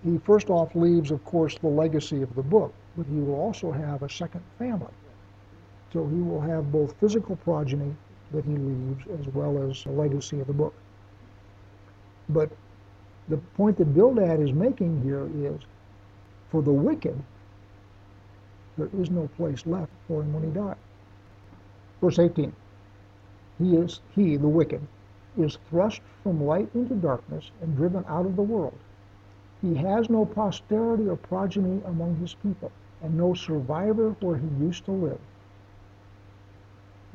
He 0.05 0.19
first 0.19 0.51
off 0.51 0.75
leaves, 0.75 1.11
of 1.11 1.25
course, 1.25 1.57
the 1.59 1.69
legacy 1.69 2.21
of 2.21 2.35
the 2.35 2.43
book, 2.43 2.75
but 2.99 3.07
he 3.07 3.21
will 3.21 3.37
also 3.37 3.71
have 3.71 4.03
a 4.03 4.11
second 4.11 4.43
family. 4.59 4.93
So 5.93 6.05
he 6.09 6.21
will 6.21 6.41
have 6.41 6.73
both 6.73 6.99
physical 6.99 7.37
progeny 7.37 7.95
that 8.33 8.45
he 8.45 8.57
leaves 8.57 9.05
as 9.21 9.33
well 9.33 9.71
as 9.71 9.87
a 9.87 9.91
legacy 9.91 10.41
of 10.41 10.49
the 10.49 10.53
book. 10.53 10.75
But 12.29 12.51
the 13.29 13.37
point 13.57 13.79
that 13.79 13.95
Bildad 13.95 14.41
is 14.41 14.53
making 14.53 15.01
here 15.03 15.31
is 15.33 15.61
for 16.51 16.61
the 16.61 16.73
wicked, 16.73 17.17
there 18.77 18.91
is 18.99 19.11
no 19.11 19.29
place 19.37 19.65
left 19.65 19.93
for 20.09 20.23
him 20.23 20.33
when 20.33 20.43
he 20.43 20.51
dies. 20.51 20.77
Verse 22.01 22.19
18 22.19 22.53
He 23.59 23.77
is, 23.77 24.01
he, 24.15 24.37
the 24.37 24.49
wicked, 24.49 24.83
is 25.39 25.57
thrust 25.71 26.01
from 26.25 26.45
light 26.45 26.69
into 26.75 26.97
darkness 26.97 27.53
and 27.63 27.77
driven 27.77 28.05
out 28.09 28.27
of 28.27 28.35
the 28.35 28.43
world. 28.43 28.79
He 29.63 29.75
has 29.77 30.11
no 30.11 30.25
posterity 30.25 31.09
or 31.09 31.17
progeny 31.17 31.81
among 31.85 32.17
his 32.17 32.35
people, 32.35 32.73
and 33.03 33.17
no 33.17 33.35
survivor 33.35 34.11
where 34.21 34.37
he 34.37 34.47
used 34.59 34.85
to 34.85 34.93
live. 34.93 35.21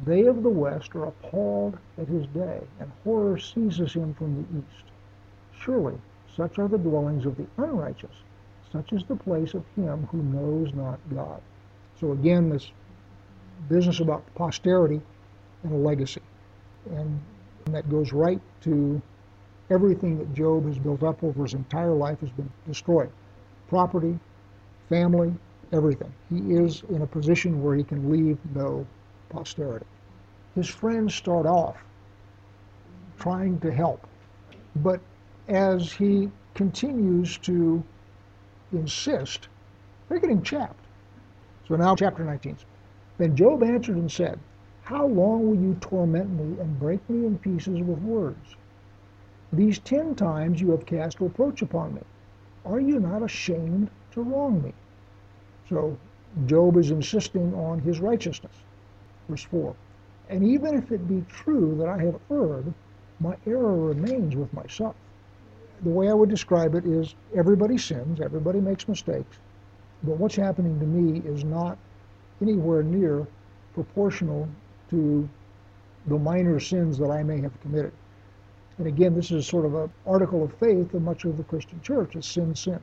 They 0.06 0.26
of 0.26 0.44
the 0.44 0.50
West 0.50 0.96
are 0.96 1.06
appalled 1.06 1.78
at 1.98 2.08
his 2.08 2.26
day, 2.28 2.62
and 2.80 2.92
horror 3.04 3.38
seizes 3.38 3.94
him 3.94 4.14
from 4.16 4.36
the 4.36 4.60
East. 4.60 4.86
Surely 5.54 5.98
such 6.36 6.58
are 6.58 6.68
the 6.68 6.78
dwellings 6.78 7.26
of 7.26 7.38
the 7.38 7.46
unrighteous, 7.58 8.16
such 8.72 8.92
is 8.92 9.04
the 9.04 9.16
place 9.16 9.54
of 9.54 9.64
him 9.76 10.08
who 10.12 10.24
knows 10.24 10.74
not 10.74 11.00
God. 11.14 11.42
So 12.00 12.12
again, 12.12 12.50
this 12.50 12.72
business 13.70 14.00
about 14.00 14.24
posterity 14.36 15.02
and 15.64 15.74
a 15.74 15.78
legacy. 15.78 16.22
And 16.90 17.20
that 17.66 17.90
goes 17.90 18.12
right 18.12 18.42
to 18.62 19.02
everything 19.70 20.18
that 20.18 20.34
Job 20.34 20.66
has 20.66 20.78
built 20.78 21.04
up 21.04 21.24
over 21.24 21.44
his 21.44 21.54
entire 21.54 21.94
life 21.94 22.20
has 22.20 22.32
been 22.32 22.52
destroyed. 22.68 23.12
Property, 23.70 24.20
family, 24.90 25.34
everything. 25.72 26.14
He 26.30 26.54
is 26.54 26.84
in 26.90 27.02
a 27.02 27.08
position 27.08 27.64
where 27.64 27.76
he 27.76 27.84
can 27.84 28.12
leave 28.12 28.38
no 28.56 28.86
posterity. 29.30 29.86
His 30.56 30.68
friends 30.68 31.16
start 31.16 31.46
off 31.46 31.78
trying 33.20 33.60
to 33.62 33.72
help, 33.72 34.06
but 34.78 35.00
as 35.48 35.92
he 35.92 36.30
continues 36.54 37.38
to 37.40 37.84
insist, 38.72 39.48
they're 40.08 40.20
getting 40.20 40.44
chapped. 40.44 40.86
So 41.68 41.76
now, 41.76 41.96
chapter 41.96 42.24
19. 42.24 42.58
Then 43.18 43.36
Job 43.36 43.64
answered 43.64 43.96
and 43.96 44.12
said, 44.12 44.40
How 44.84 45.06
long 45.06 45.48
will 45.48 45.56
you 45.56 45.78
torment 45.80 46.30
me 46.30 46.60
and 46.60 46.80
break 46.80 47.08
me 47.10 47.26
in 47.26 47.38
pieces 47.38 47.80
with 47.80 48.00
words? 48.00 48.56
These 49.54 49.80
ten 49.80 50.16
times 50.16 50.60
you 50.60 50.72
have 50.72 50.86
cast 50.86 51.22
reproach 51.22 51.62
upon 51.62 51.94
me. 51.96 52.02
Are 52.66 52.80
you 52.80 53.00
not 53.00 53.24
ashamed 53.24 53.90
to 54.12 54.22
wrong 54.22 54.62
me? 54.62 54.74
So 55.70 55.98
Job 56.46 56.78
is 56.78 56.92
insisting 56.92 57.54
on 57.54 57.80
his 57.80 58.00
righteousness. 58.00 58.54
Verse 59.30 59.44
4 59.44 59.76
And 60.30 60.44
even 60.44 60.76
if 60.76 60.92
it 60.92 61.08
be 61.08 61.24
true 61.30 61.76
that 61.78 61.88
I 61.88 61.98
have 62.00 62.20
erred, 62.32 62.74
my 63.20 63.38
error 63.46 63.76
remains 63.76 64.36
with 64.36 64.52
myself. 64.54 64.96
The 65.84 65.90
way 65.90 66.10
I 66.10 66.14
would 66.14 66.30
describe 66.30 66.76
it 66.76 66.86
is 66.86 67.16
everybody 67.36 67.78
sins, 67.78 68.20
everybody 68.20 68.60
makes 68.60 68.88
mistakes, 68.88 69.38
but 70.04 70.18
what's 70.18 70.36
happening 70.36 70.80
to 70.80 70.86
me 70.86 71.22
is 71.26 71.44
not 71.44 71.78
anywhere 72.42 72.84
near 72.84 73.28
proportional 73.74 74.48
to 74.90 75.28
the 76.08 76.18
minor 76.18 76.60
sins 76.60 76.98
that 76.98 77.10
I 77.10 77.24
may 77.24 77.42
have 77.42 77.60
committed. 77.62 77.94
And 78.78 78.88
again, 78.88 79.14
this 79.14 79.32
is 79.32 79.48
sort 79.48 79.66
of 79.66 79.76
an 79.76 79.92
article 80.06 80.44
of 80.44 80.54
faith 80.56 80.94
in 80.94 81.04
much 81.04 81.26
of 81.26 81.38
the 81.38 81.44
Christian 81.44 81.80
church. 81.82 82.16
It's 82.16 82.28
sin, 82.28 82.56
sin. 82.56 82.80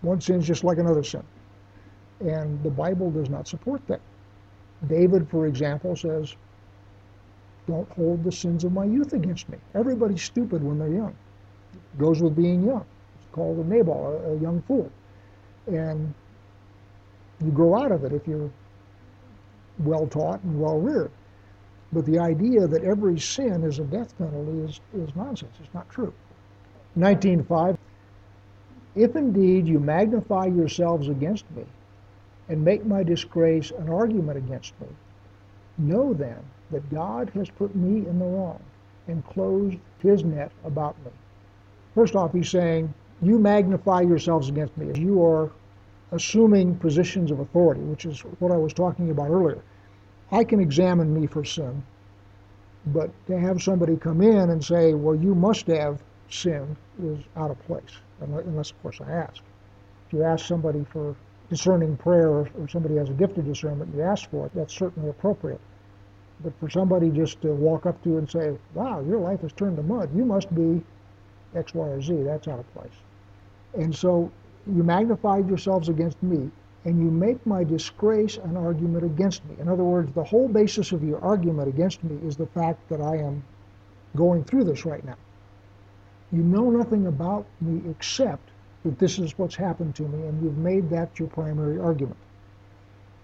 One 0.00 0.20
sin 0.20 0.40
is 0.40 0.46
just 0.46 0.64
like 0.64 0.78
another 0.78 1.02
sin. 1.02 1.22
And 2.20 2.62
the 2.62 2.70
Bible 2.70 3.10
does 3.10 3.28
not 3.28 3.46
support 3.46 3.86
that. 3.88 4.00
David, 4.88 5.28
for 5.28 5.46
example, 5.46 5.96
says, 5.96 6.34
Don't 7.66 7.90
hold 7.92 8.24
the 8.24 8.32
sins 8.32 8.64
of 8.64 8.72
my 8.72 8.84
youth 8.84 9.12
against 9.12 9.48
me. 9.48 9.58
Everybody's 9.74 10.22
stupid 10.22 10.62
when 10.62 10.78
they're 10.78 10.88
young. 10.88 11.14
It 11.74 11.98
goes 11.98 12.22
with 12.22 12.36
being 12.36 12.64
young. 12.64 12.84
It's 13.16 13.28
called 13.32 13.58
a 13.58 13.68
Nabal, 13.68 14.20
a, 14.24 14.32
a 14.32 14.38
young 14.38 14.62
fool. 14.62 14.90
And 15.66 16.14
you 17.44 17.50
grow 17.50 17.76
out 17.76 17.92
of 17.92 18.04
it 18.04 18.12
if 18.12 18.26
you're 18.26 18.50
well 19.80 20.06
taught 20.06 20.42
and 20.42 20.60
well 20.60 20.78
reared. 20.78 21.10
But 21.92 22.06
the 22.06 22.18
idea 22.18 22.66
that 22.66 22.82
every 22.82 23.18
sin 23.18 23.62
is 23.62 23.78
a 23.78 23.84
death 23.84 24.16
penalty 24.18 24.58
is, 24.60 24.80
is 24.94 25.14
nonsense. 25.14 25.54
It's 25.62 25.72
not 25.74 25.88
true. 25.88 26.12
19.5, 26.98 27.76
if 28.94 29.14
indeed 29.14 29.66
you 29.66 29.78
magnify 29.78 30.46
yourselves 30.46 31.08
against 31.08 31.44
me 31.50 31.64
and 32.48 32.64
make 32.64 32.86
my 32.86 33.02
disgrace 33.02 33.70
an 33.72 33.88
argument 33.88 34.38
against 34.38 34.78
me, 34.80 34.86
know 35.78 36.14
then 36.14 36.38
that 36.70 36.90
God 36.90 37.30
has 37.34 37.50
put 37.50 37.74
me 37.74 38.06
in 38.06 38.18
the 38.18 38.24
wrong 38.24 38.62
and 39.08 39.24
closed 39.26 39.78
his 39.98 40.24
net 40.24 40.50
about 40.64 40.96
me. 41.04 41.10
First 41.94 42.16
off, 42.16 42.32
he's 42.32 42.50
saying, 42.50 42.92
you 43.22 43.38
magnify 43.38 44.02
yourselves 44.02 44.48
against 44.48 44.76
me. 44.76 44.92
You 45.00 45.24
are 45.24 45.50
assuming 46.12 46.76
positions 46.76 47.30
of 47.30 47.40
authority, 47.40 47.80
which 47.80 48.04
is 48.04 48.20
what 48.38 48.52
I 48.52 48.56
was 48.56 48.72
talking 48.72 49.10
about 49.10 49.30
earlier. 49.30 49.62
I 50.30 50.44
can 50.44 50.60
examine 50.60 51.18
me 51.18 51.26
for 51.26 51.44
sin, 51.44 51.82
but 52.86 53.10
to 53.26 53.38
have 53.38 53.62
somebody 53.62 53.96
come 53.96 54.20
in 54.20 54.50
and 54.50 54.64
say, 54.64 54.94
well, 54.94 55.14
you 55.14 55.34
must 55.34 55.66
have 55.68 56.02
sinned 56.28 56.76
is 57.02 57.18
out 57.36 57.50
of 57.50 57.58
place, 57.66 57.96
unless, 58.20 58.70
of 58.70 58.82
course, 58.82 59.00
I 59.00 59.10
ask. 59.10 59.42
If 60.06 60.12
you 60.12 60.22
ask 60.22 60.46
somebody 60.46 60.84
for 60.90 61.14
discerning 61.48 61.96
prayer 61.96 62.28
or, 62.28 62.48
somebody 62.68 62.96
has 62.96 63.08
a 63.08 63.14
gift 63.14 63.38
of 63.38 63.44
discernment, 63.44 63.90
and 63.90 63.98
you 63.98 64.02
ask 64.02 64.28
for 64.30 64.46
it, 64.46 64.52
that's 64.54 64.74
certainly 64.74 65.08
appropriate. 65.08 65.60
But 66.42 66.58
for 66.60 66.68
somebody 66.68 67.10
just 67.10 67.40
to 67.42 67.52
walk 67.54 67.86
up 67.86 68.02
to 68.02 68.10
you 68.10 68.18
and 68.18 68.30
say, 68.30 68.56
wow, 68.74 69.00
your 69.00 69.20
life 69.20 69.40
has 69.40 69.52
turned 69.52 69.76
to 69.76 69.82
mud, 69.82 70.14
you 70.14 70.24
must 70.24 70.54
be 70.54 70.82
X, 71.54 71.72
Y, 71.74 71.86
or 71.86 72.02
Z, 72.02 72.22
that's 72.24 72.48
out 72.48 72.58
of 72.58 72.74
place. 72.74 72.92
And 73.74 73.94
so 73.94 74.30
you 74.66 74.82
magnified 74.82 75.48
yourselves 75.48 75.88
against 75.88 76.22
me, 76.22 76.50
and 76.84 77.00
you 77.00 77.10
make 77.10 77.44
my 77.46 77.64
disgrace 77.64 78.36
an 78.36 78.56
argument 78.56 79.04
against 79.04 79.44
me. 79.46 79.56
In 79.58 79.68
other 79.68 79.84
words, 79.84 80.12
the 80.14 80.24
whole 80.24 80.48
basis 80.48 80.92
of 80.92 81.02
your 81.02 81.20
argument 81.22 81.68
against 81.68 82.04
me 82.04 82.18
is 82.26 82.36
the 82.36 82.46
fact 82.46 82.88
that 82.88 83.00
I 83.00 83.16
am 83.16 83.42
going 84.14 84.44
through 84.44 84.64
this 84.64 84.84
right 84.84 85.04
now. 85.04 85.16
You 86.32 86.42
know 86.42 86.70
nothing 86.70 87.06
about 87.06 87.46
me 87.60 87.82
except 87.90 88.50
that 88.86 88.98
this 88.98 89.18
is 89.18 89.36
what's 89.36 89.56
happened 89.56 89.94
to 89.96 90.02
me, 90.04 90.26
and 90.26 90.42
you've 90.42 90.58
made 90.58 90.88
that 90.90 91.18
your 91.18 91.28
primary 91.28 91.78
argument. 91.78 92.16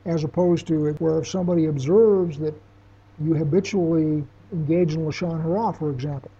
As 0.04 0.24
opposed 0.24 0.66
to 0.66 0.92
where 0.98 1.20
if 1.20 1.28
somebody 1.28 1.66
observes 1.66 2.38
that 2.40 2.54
you 3.22 3.34
habitually 3.34 4.24
engage 4.52 4.94
in 4.94 5.06
Lashon 5.06 5.40
Hara, 5.40 5.72
for 5.72 5.90
example, 5.90 6.30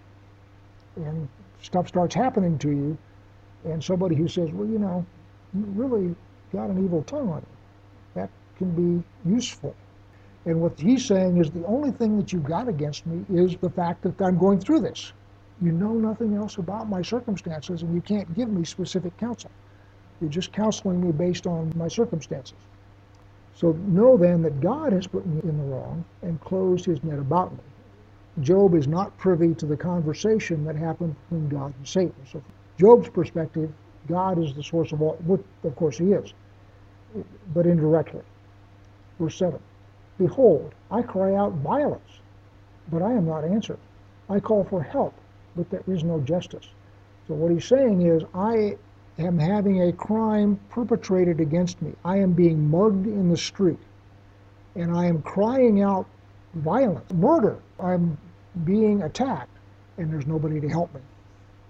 and 0.97 1.29
stuff 1.63 1.87
starts 1.87 2.15
happening 2.15 2.59
to 2.59 2.71
you, 2.71 2.99
and 3.65 3.83
somebody 3.83 4.17
who 4.17 4.27
says, 4.27 4.51
well, 4.53 4.69
you 4.69 4.81
know, 4.81 5.07
you 5.55 5.65
really 5.77 6.15
got 6.53 6.69
an 6.69 6.85
evil 6.85 7.03
tongue 7.05 7.31
on 7.31 7.39
you. 7.39 7.47
That 8.15 8.31
can 8.59 8.71
be 8.71 9.31
useful. 9.31 9.75
And 10.45 10.61
what 10.61 10.79
he's 10.79 11.05
saying 11.05 11.37
is 11.37 11.51
the 11.51 11.65
only 11.67 11.93
thing 11.93 12.17
that 12.17 12.33
you've 12.33 12.45
got 12.45 12.67
against 12.67 13.07
me 13.07 13.25
is 13.33 13.57
the 13.57 13.71
fact 13.71 14.03
that 14.03 14.21
I'm 14.21 14.37
going 14.37 14.59
through 14.59 14.81
this. 14.81 15.13
You 15.63 15.73
know 15.73 15.93
nothing 15.93 16.35
else 16.35 16.59
about 16.59 16.89
my 16.91 17.03
circumstances, 17.03 17.83
and 17.83 17.95
you 17.95 18.03
can't 18.03 18.35
give 18.35 18.51
me 18.51 18.65
specific 18.65 19.17
counsel. 19.17 19.51
You're 20.21 20.31
just 20.31 20.53
counseling 20.53 21.01
me 21.01 21.13
based 21.13 21.47
on 21.47 21.73
my 21.77 21.89
circumstances. 21.89 22.59
So 23.55 23.73
know 23.73 24.17
then 24.17 24.43
that 24.43 24.61
God 24.61 24.93
has 24.93 25.07
put 25.07 25.27
me 25.27 25.41
in 25.45 25.59
the 25.59 25.65
wrong 25.65 26.05
and 26.23 26.41
closed 26.41 26.85
his 26.87 27.03
net 27.05 27.19
about 27.19 27.53
me. 27.53 27.61
Job 28.41 28.75
is 28.75 28.89
not 28.89 29.17
privy 29.19 29.55
to 29.55 29.67
the 29.67 29.77
conversation 29.77 30.65
that 30.65 30.77
happened 30.77 31.15
between 31.25 31.49
God 31.49 31.75
and 31.77 31.87
Satan. 31.89 32.15
So 32.27 32.41
from 32.41 32.53
Job's 32.79 33.09
perspective, 33.11 33.71
God 34.09 34.43
is 34.43 34.55
the 34.55 34.63
source 34.63 34.93
of 34.93 35.03
all, 35.03 35.17
what 35.27 35.41
of 35.65 35.77
course 35.77 35.99
he 35.99 36.13
is, 36.13 36.33
but 37.55 37.67
indirectly. 37.67 38.23
Verse 39.19 39.37
7 39.39 39.61
Behold, 40.19 40.75
I 40.91 41.03
cry 41.03 41.35
out 41.35 41.53
violence, 41.55 42.21
but 42.91 43.03
I 43.03 43.13
am 43.13 43.27
not 43.27 43.45
answered. 43.45 43.79
I 44.31 44.41
call 44.41 44.65
for 44.65 44.83
help, 44.83 45.15
but 45.57 45.71
there 45.71 45.83
is 45.87 46.05
no 46.05 46.21
justice. 46.21 46.69
So 47.29 47.35
what 47.35 47.53
he's 47.53 47.65
saying 47.65 48.03
is, 48.03 48.23
I 48.35 48.77
am 49.19 49.39
having 49.39 49.83
a 49.83 49.93
crime 49.93 50.59
perpetrated 50.71 51.41
against 51.41 51.83
me. 51.83 51.93
I 52.05 52.19
am 52.19 52.33
being 52.33 52.69
mugged 52.69 53.07
in 53.07 53.29
the 53.29 53.37
street, 53.37 53.79
and 54.75 54.97
I 54.97 55.07
am 55.07 55.23
crying 55.23 55.83
out 55.83 56.07
violence, 56.55 57.13
murder. 57.13 57.59
I'm 57.79 58.19
being 58.65 59.03
attacked, 59.03 59.57
and 59.99 60.13
there's 60.13 60.27
nobody 60.27 60.61
to 60.61 60.69
help 60.69 60.93
me. 60.95 61.01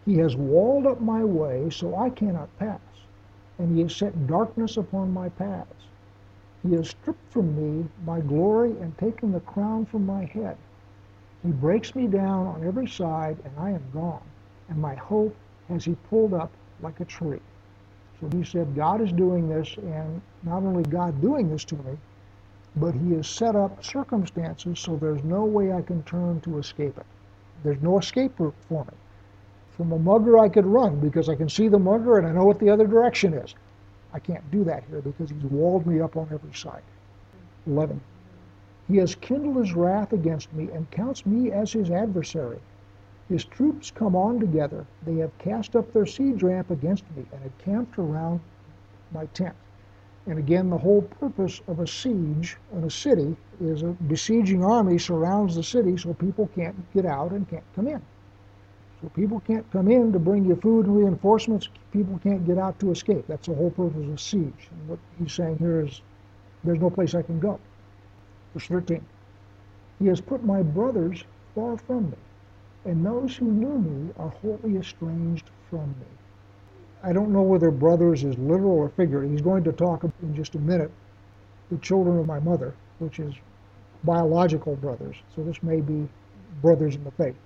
He 0.04 0.16
has 0.18 0.36
walled 0.36 0.86
up 0.86 1.00
my 1.00 1.22
way 1.24 1.70
so 1.70 1.96
I 1.96 2.10
cannot 2.10 2.56
pass, 2.58 2.80
and 3.58 3.74
he 3.74 3.82
has 3.82 3.94
set 3.94 4.26
darkness 4.26 4.76
upon 4.76 5.12
my 5.12 5.28
paths. 5.28 5.86
He 6.62 6.74
has 6.74 6.90
stripped 6.90 7.32
from 7.32 7.56
me 7.56 7.88
my 8.04 8.20
glory 8.20 8.70
and 8.80 8.96
taken 8.98 9.32
the 9.32 9.40
crown 9.40 9.84
from 9.86 10.06
my 10.06 10.24
head. 10.24 10.56
He 11.44 11.50
breaks 11.50 11.94
me 11.94 12.06
down 12.06 12.46
on 12.46 12.66
every 12.66 12.86
side, 12.86 13.36
and 13.44 13.52
I 13.58 13.70
am 13.70 13.82
gone, 13.92 14.22
and 14.68 14.78
my 14.78 14.94
hope 14.94 15.34
has 15.68 15.84
he 15.84 15.96
pulled 16.08 16.34
up 16.34 16.50
like 16.80 17.00
a 17.00 17.04
tree. 17.04 17.40
So 18.20 18.28
he 18.36 18.44
said, 18.44 18.76
God 18.76 19.00
is 19.00 19.12
doing 19.12 19.48
this, 19.48 19.76
and 19.78 20.20
not 20.44 20.62
only 20.62 20.84
God 20.84 21.20
doing 21.20 21.50
this 21.50 21.64
to 21.64 21.76
me, 21.76 21.98
but 22.76 22.94
he 22.94 23.12
has 23.14 23.28
set 23.28 23.56
up 23.56 23.84
circumstances 23.84 24.78
so 24.78 24.96
there's 24.96 25.22
no 25.24 25.44
way 25.44 25.72
I 25.72 25.82
can 25.82 26.02
turn 26.04 26.40
to 26.42 26.58
escape 26.58 26.96
it. 26.96 27.06
There's 27.64 27.82
no 27.82 27.98
escape 27.98 28.38
route 28.38 28.54
for 28.68 28.84
me. 28.84 28.92
From 29.76 29.92
a 29.92 29.98
mugger, 29.98 30.38
I 30.38 30.48
could 30.48 30.66
run 30.66 31.00
because 31.00 31.28
I 31.28 31.34
can 31.34 31.48
see 31.48 31.68
the 31.68 31.78
mugger 31.78 32.18
and 32.18 32.26
I 32.26 32.32
know 32.32 32.44
what 32.44 32.60
the 32.60 32.70
other 32.70 32.86
direction 32.86 33.34
is. 33.34 33.54
I 34.12 34.20
can't 34.20 34.48
do 34.50 34.64
that 34.64 34.84
here 34.88 35.00
because 35.00 35.30
he's 35.30 35.44
walled 35.44 35.86
me 35.86 36.00
up 36.00 36.16
on 36.16 36.28
every 36.32 36.54
side. 36.54 36.82
11. 37.66 38.00
He 38.92 38.98
has 38.98 39.14
kindled 39.14 39.56
his 39.56 39.74
wrath 39.74 40.12
against 40.12 40.52
me 40.52 40.68
and 40.70 40.90
counts 40.90 41.24
me 41.24 41.50
as 41.50 41.72
his 41.72 41.90
adversary. 41.90 42.58
His 43.26 43.42
troops 43.42 43.90
come 43.90 44.14
on 44.14 44.38
together. 44.38 44.84
They 45.06 45.14
have 45.14 45.38
cast 45.38 45.74
up 45.74 45.90
their 45.94 46.04
siege 46.04 46.42
ramp 46.42 46.70
against 46.70 47.04
me 47.16 47.24
and 47.32 47.40
have 47.40 47.56
camped 47.56 47.98
around 47.98 48.40
my 49.10 49.24
tent. 49.32 49.54
And 50.26 50.38
again, 50.38 50.68
the 50.68 50.76
whole 50.76 51.00
purpose 51.00 51.62
of 51.68 51.80
a 51.80 51.86
siege 51.86 52.58
in 52.70 52.84
a 52.84 52.90
city 52.90 53.34
is 53.62 53.82
a 53.82 53.96
besieging 54.08 54.62
army 54.62 54.98
surrounds 54.98 55.56
the 55.56 55.62
city 55.62 55.96
so 55.96 56.12
people 56.12 56.50
can't 56.54 56.76
get 56.92 57.06
out 57.06 57.32
and 57.32 57.48
can't 57.48 57.64
come 57.74 57.88
in. 57.88 58.02
So 59.00 59.08
people 59.08 59.40
can't 59.40 59.70
come 59.70 59.90
in 59.90 60.12
to 60.12 60.18
bring 60.18 60.44
you 60.44 60.56
food 60.56 60.84
and 60.84 60.98
reinforcements. 60.98 61.70
People 61.92 62.20
can't 62.22 62.46
get 62.46 62.58
out 62.58 62.78
to 62.80 62.90
escape. 62.90 63.24
That's 63.26 63.48
the 63.48 63.54
whole 63.54 63.70
purpose 63.70 64.04
of 64.04 64.12
a 64.12 64.18
siege. 64.18 64.68
And 64.70 64.86
what 64.86 64.98
he's 65.18 65.32
saying 65.32 65.56
here 65.56 65.80
is 65.80 66.02
there's 66.62 66.78
no 66.78 66.90
place 66.90 67.14
I 67.14 67.22
can 67.22 67.40
go. 67.40 67.58
Verse 68.54 68.66
13. 68.66 69.04
He 69.98 70.06
has 70.06 70.20
put 70.20 70.44
my 70.44 70.62
brothers 70.62 71.24
far 71.54 71.76
from 71.76 72.10
me, 72.10 72.16
and 72.84 73.04
those 73.04 73.36
who 73.36 73.46
knew 73.46 73.78
me 73.78 74.12
are 74.18 74.30
wholly 74.30 74.76
estranged 74.76 75.50
from 75.70 75.88
me. 75.88 76.06
I 77.02 77.12
don't 77.12 77.32
know 77.32 77.42
whether 77.42 77.70
brothers 77.70 78.24
is 78.24 78.38
literal 78.38 78.78
or 78.78 78.88
figurative. 78.90 79.30
He's 79.30 79.42
going 79.42 79.64
to 79.64 79.72
talk 79.72 80.04
in 80.04 80.34
just 80.34 80.54
a 80.54 80.58
minute 80.58 80.90
the 81.70 81.78
children 81.78 82.18
of 82.18 82.26
my 82.26 82.38
mother, 82.38 82.74
which 82.98 83.18
is 83.18 83.34
biological 84.04 84.76
brothers. 84.76 85.16
So 85.34 85.42
this 85.42 85.62
may 85.62 85.80
be 85.80 86.08
brothers 86.60 86.94
in 86.94 87.04
the 87.04 87.10
faith. 87.12 87.36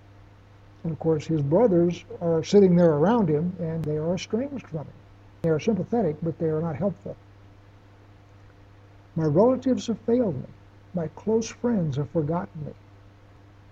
And 0.82 0.92
of 0.92 0.98
course, 0.98 1.26
his 1.26 1.42
brothers 1.42 2.04
are 2.20 2.42
sitting 2.42 2.76
there 2.76 2.92
around 2.92 3.28
him 3.28 3.54
and 3.58 3.84
they 3.84 3.96
are 3.96 4.14
estranged 4.14 4.66
from 4.66 4.80
him. 4.80 4.92
They 5.42 5.50
are 5.50 5.60
sympathetic, 5.60 6.16
but 6.22 6.38
they 6.38 6.46
are 6.46 6.60
not 6.60 6.76
helpful. 6.76 7.16
My 9.14 9.24
relatives 9.24 9.86
have 9.86 9.98
failed 10.00 10.36
me. 10.36 10.48
My 10.96 11.08
close 11.08 11.50
friends 11.50 11.98
have 11.98 12.08
forgotten 12.08 12.64
me. 12.64 12.72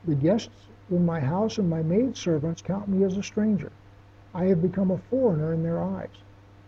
The 0.04 0.14
guests 0.14 0.69
in 0.90 1.07
my 1.07 1.21
house 1.21 1.57
and 1.57 1.71
my 1.71 1.83
maidservants 1.83 2.61
count 2.61 2.87
me 2.87 3.02
as 3.02 3.16
a 3.16 3.23
stranger. 3.23 3.73
I 4.35 4.45
have 4.45 4.61
become 4.61 4.90
a 4.90 4.99
foreigner 4.99 5.54
in 5.54 5.62
their 5.62 5.83
eyes. 5.83 6.11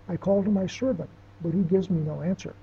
I 0.09 0.17
call 0.17 0.43
to 0.43 0.51
my 0.51 0.67
servant, 0.67 1.11
but 1.43 1.53
he 1.53 1.61
gives 1.61 1.91
me 1.91 2.01
no 2.01 2.23
answer. 2.23 2.55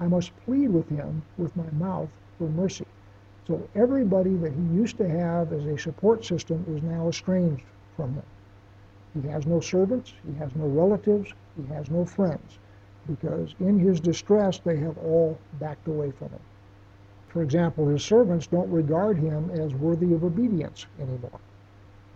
I 0.00 0.08
must 0.08 0.36
plead 0.38 0.70
with 0.70 0.88
him 0.88 1.22
with 1.38 1.56
my 1.56 1.70
mouth 1.70 2.08
for 2.36 2.48
mercy. 2.48 2.86
So 3.46 3.68
everybody 3.76 4.34
that 4.38 4.52
he 4.52 4.62
used 4.74 4.98
to 4.98 5.08
have 5.08 5.52
as 5.52 5.66
a 5.66 5.78
support 5.78 6.24
system 6.24 6.64
is 6.68 6.82
now 6.82 7.06
estranged 7.06 7.62
from 7.94 8.14
him. 8.14 8.24
He 9.22 9.28
has 9.28 9.46
no 9.46 9.60
servants, 9.60 10.14
he 10.26 10.34
has 10.34 10.52
no 10.56 10.66
relatives, 10.66 11.32
he 11.56 11.72
has 11.72 11.92
no 11.92 12.04
friends, 12.06 12.58
because 13.06 13.54
in 13.60 13.78
his 13.78 14.00
distress 14.00 14.58
they 14.58 14.78
have 14.78 14.98
all 14.98 15.38
backed 15.60 15.86
away 15.86 16.10
from 16.10 16.30
him. 16.30 16.40
For 17.36 17.42
example, 17.42 17.88
his 17.88 18.02
servants 18.02 18.46
don't 18.46 18.70
regard 18.70 19.18
him 19.18 19.50
as 19.50 19.74
worthy 19.74 20.14
of 20.14 20.24
obedience 20.24 20.86
anymore. 20.98 21.38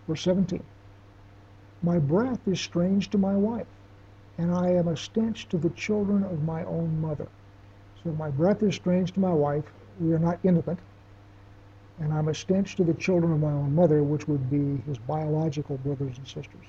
Verse 0.07 0.23
17 0.23 0.63
My 1.83 1.99
breath 1.99 2.47
is 2.47 2.59
strange 2.59 3.11
to 3.11 3.19
my 3.19 3.35
wife, 3.35 3.67
and 4.39 4.51
I 4.51 4.69
am 4.69 4.87
a 4.87 4.97
stench 4.97 5.47
to 5.49 5.59
the 5.59 5.69
children 5.69 6.23
of 6.23 6.41
my 6.41 6.63
own 6.63 6.99
mother. 6.99 7.27
So 8.03 8.11
my 8.13 8.31
breath 8.31 8.63
is 8.63 8.73
strange 8.73 9.11
to 9.11 9.19
my 9.19 9.31
wife. 9.31 9.71
We 9.99 10.11
are 10.11 10.17
not 10.17 10.39
intimate. 10.41 10.79
And 11.99 12.11
I'm 12.11 12.29
a 12.29 12.33
stench 12.33 12.75
to 12.77 12.83
the 12.83 12.95
children 12.95 13.31
of 13.31 13.41
my 13.41 13.51
own 13.51 13.75
mother, 13.75 14.01
which 14.01 14.27
would 14.27 14.49
be 14.49 14.77
his 14.87 14.97
biological 14.97 15.77
brothers 15.77 16.17
and 16.17 16.27
sisters. 16.27 16.65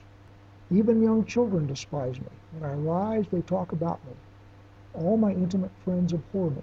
Even 0.71 1.03
young 1.03 1.25
children 1.25 1.67
despise 1.67 2.21
me. 2.21 2.29
When 2.51 2.71
I 2.71 2.75
rise, 2.75 3.25
they 3.31 3.41
talk 3.41 3.73
about 3.73 4.05
me. 4.05 4.13
All 4.93 5.17
my 5.17 5.33
intimate 5.33 5.73
friends 5.87 6.13
abhor 6.13 6.51
me, 6.51 6.61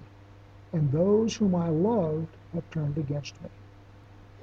and 0.74 0.92
those 0.92 1.36
whom 1.36 1.56
I 1.56 1.70
loved 1.70 2.28
have 2.54 2.70
turned 2.72 2.98
against 2.98 3.42
me. 3.42 3.50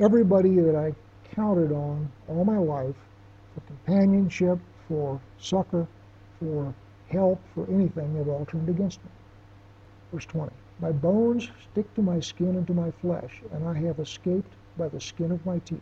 Everybody 0.00 0.56
that 0.60 0.74
I 0.74 0.94
counted 1.34 1.72
on 1.72 2.10
all 2.28 2.44
my 2.44 2.58
life 2.58 2.96
for 3.54 3.60
companionship, 3.62 4.58
for 4.88 5.20
succor, 5.38 5.86
for 6.38 6.74
help, 7.08 7.40
for 7.54 7.66
anything, 7.70 8.14
they've 8.14 8.28
all 8.28 8.46
turned 8.46 8.68
against 8.68 9.02
me. 9.04 9.10
Verse 10.12 10.26
20 10.26 10.52
My 10.80 10.92
bones 10.92 11.48
stick 11.70 11.92
to 11.94 12.02
my 12.02 12.20
skin 12.20 12.56
and 12.56 12.66
to 12.66 12.74
my 12.74 12.90
flesh, 12.90 13.42
and 13.52 13.66
I 13.66 13.74
have 13.86 13.98
escaped 13.98 14.52
by 14.76 14.88
the 14.88 15.00
skin 15.00 15.32
of 15.32 15.44
my 15.46 15.58
teeth. 15.60 15.80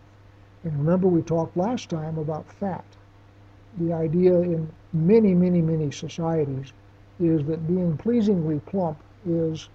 And 0.62 0.78
remember, 0.78 1.08
we 1.08 1.22
talked 1.22 1.56
last 1.56 1.90
time 1.90 2.18
about 2.18 2.50
fat. 2.52 2.84
The 3.78 3.92
idea 3.92 4.34
in 4.40 4.70
many, 4.92 5.34
many, 5.34 5.60
many 5.60 5.90
societies 5.90 6.72
is 7.18 7.44
that 7.46 7.66
being 7.66 7.96
pleasingly 7.96 8.60
plump 8.60 8.98
is 9.26 9.68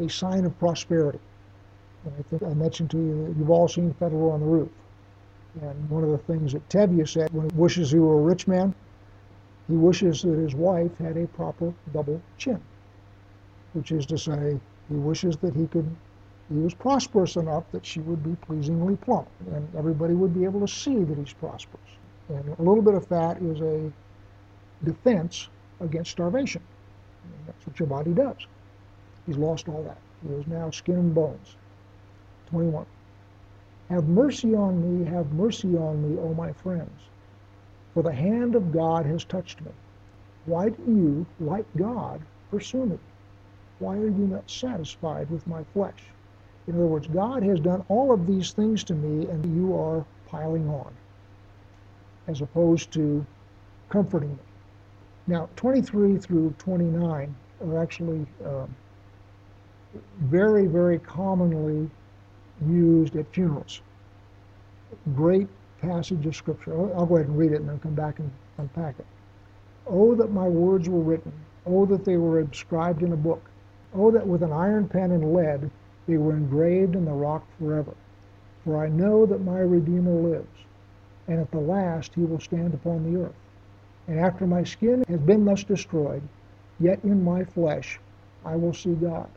a 0.00 0.08
sign 0.08 0.44
of 0.44 0.58
prosperity. 0.58 1.20
And 2.04 2.14
I 2.18 2.22
think 2.28 2.42
I 2.42 2.54
mentioned 2.54 2.90
to 2.90 2.98
you 2.98 3.26
that 3.26 3.38
you've 3.38 3.50
all 3.50 3.68
seen 3.68 3.94
Fiddler 3.94 4.32
on 4.32 4.40
the 4.40 4.46
Roof. 4.46 4.70
And 5.62 5.90
one 5.90 6.04
of 6.04 6.10
the 6.10 6.18
things 6.18 6.52
that 6.52 6.68
Tevye 6.68 7.08
said 7.08 7.32
when 7.32 7.50
he 7.50 7.56
wishes 7.56 7.90
he 7.90 7.98
were 7.98 8.18
a 8.18 8.22
rich 8.22 8.46
man, 8.46 8.74
he 9.68 9.76
wishes 9.76 10.22
that 10.22 10.36
his 10.38 10.54
wife 10.54 10.96
had 10.98 11.16
a 11.16 11.26
proper 11.28 11.72
double 11.92 12.20
chin 12.38 12.60
which 13.72 13.92
is 13.92 14.06
to 14.06 14.18
say, 14.18 14.58
he 14.88 14.94
wishes 14.94 15.36
that 15.38 15.54
he 15.54 15.66
could, 15.66 15.88
he 16.52 16.58
was 16.58 16.74
prosperous 16.74 17.36
enough 17.36 17.64
that 17.72 17.86
she 17.86 18.00
would 18.00 18.22
be 18.24 18.34
pleasingly 18.46 18.96
plump, 18.96 19.28
and 19.52 19.68
everybody 19.76 20.14
would 20.14 20.34
be 20.34 20.44
able 20.44 20.60
to 20.60 20.68
see 20.68 21.04
that 21.04 21.16
he's 21.16 21.32
prosperous. 21.32 21.82
And 22.28 22.48
a 22.58 22.62
little 22.62 22.82
bit 22.82 22.94
of 22.94 23.06
fat 23.06 23.40
is 23.42 23.60
a 23.60 23.92
defense 24.84 25.48
against 25.80 26.10
starvation. 26.10 26.62
And 27.24 27.46
that's 27.46 27.66
what 27.66 27.78
your 27.78 27.88
body 27.88 28.12
does. 28.12 28.36
He's 29.30 29.38
lost 29.38 29.68
all 29.68 29.84
that. 29.84 29.98
He 30.26 30.34
is 30.34 30.48
now 30.48 30.70
skin 30.70 30.96
and 30.96 31.14
bones. 31.14 31.54
21. 32.46 32.84
Have 33.88 34.08
mercy 34.08 34.56
on 34.56 34.82
me, 34.82 35.08
have 35.08 35.30
mercy 35.30 35.76
on 35.76 36.02
me, 36.02 36.18
O 36.18 36.34
my 36.34 36.52
friends, 36.52 37.00
for 37.94 38.02
the 38.02 38.12
hand 38.12 38.56
of 38.56 38.72
God 38.72 39.06
has 39.06 39.22
touched 39.22 39.60
me. 39.60 39.70
Why 40.46 40.70
do 40.70 40.82
you, 40.84 41.26
like 41.38 41.64
God, 41.76 42.20
pursue 42.50 42.86
me? 42.86 42.98
Why 43.78 43.98
are 43.98 44.08
you 44.08 44.26
not 44.26 44.50
satisfied 44.50 45.30
with 45.30 45.46
my 45.46 45.62
flesh? 45.62 46.02
In 46.66 46.74
other 46.74 46.86
words, 46.86 47.06
God 47.06 47.44
has 47.44 47.60
done 47.60 47.84
all 47.86 48.12
of 48.12 48.26
these 48.26 48.50
things 48.50 48.82
to 48.82 48.96
me, 48.96 49.28
and 49.28 49.56
you 49.56 49.78
are 49.78 50.04
piling 50.26 50.68
on, 50.68 50.92
as 52.26 52.40
opposed 52.40 52.90
to 52.94 53.24
comforting 53.90 54.30
me. 54.30 54.42
Now, 55.28 55.48
23 55.54 56.18
through 56.18 56.52
29 56.58 57.32
are 57.60 57.78
actually 57.80 58.26
uh, 58.44 58.66
very, 60.20 60.66
very 60.66 60.98
commonly 60.98 61.90
used 62.66 63.16
at 63.16 63.32
funerals. 63.32 63.80
Great 65.14 65.48
passage 65.80 66.26
of 66.26 66.36
Scripture. 66.36 66.74
I'll 66.94 67.06
go 67.06 67.16
ahead 67.16 67.28
and 67.28 67.38
read 67.38 67.52
it 67.52 67.60
and 67.60 67.68
then 67.68 67.78
come 67.80 67.94
back 67.94 68.18
and 68.18 68.30
unpack 68.58 68.98
it. 68.98 69.06
Oh, 69.86 70.14
that 70.14 70.30
my 70.30 70.46
words 70.46 70.88
were 70.88 71.00
written. 71.00 71.32
Oh, 71.66 71.86
that 71.86 72.04
they 72.04 72.16
were 72.16 72.40
inscribed 72.40 73.02
in 73.02 73.12
a 73.12 73.16
book 73.16 73.50
Oh, 73.92 74.12
that 74.12 74.26
with 74.26 74.44
an 74.44 74.52
iron 74.52 74.88
pen 74.88 75.10
and 75.10 75.34
lead 75.34 75.68
they 76.06 76.16
were 76.16 76.36
engraved 76.36 76.94
in 76.94 77.04
the 77.04 77.12
rock 77.12 77.44
forever. 77.58 77.94
For 78.64 78.76
I 78.76 78.88
know 78.88 79.26
that 79.26 79.44
my 79.44 79.58
Redeemer 79.58 80.12
lives, 80.12 80.64
and 81.26 81.40
at 81.40 81.50
the 81.50 81.58
last 81.58 82.14
he 82.14 82.24
will 82.24 82.38
stand 82.38 82.74
upon 82.74 83.02
the 83.02 83.20
earth. 83.20 83.34
And 84.06 84.20
after 84.20 84.46
my 84.46 84.62
skin 84.62 85.04
has 85.08 85.20
been 85.20 85.44
thus 85.44 85.64
destroyed, 85.64 86.22
yet 86.78 87.02
in 87.02 87.24
my 87.24 87.44
flesh 87.44 87.98
I 88.44 88.54
will 88.56 88.72
see 88.72 88.94
God, 88.94 89.28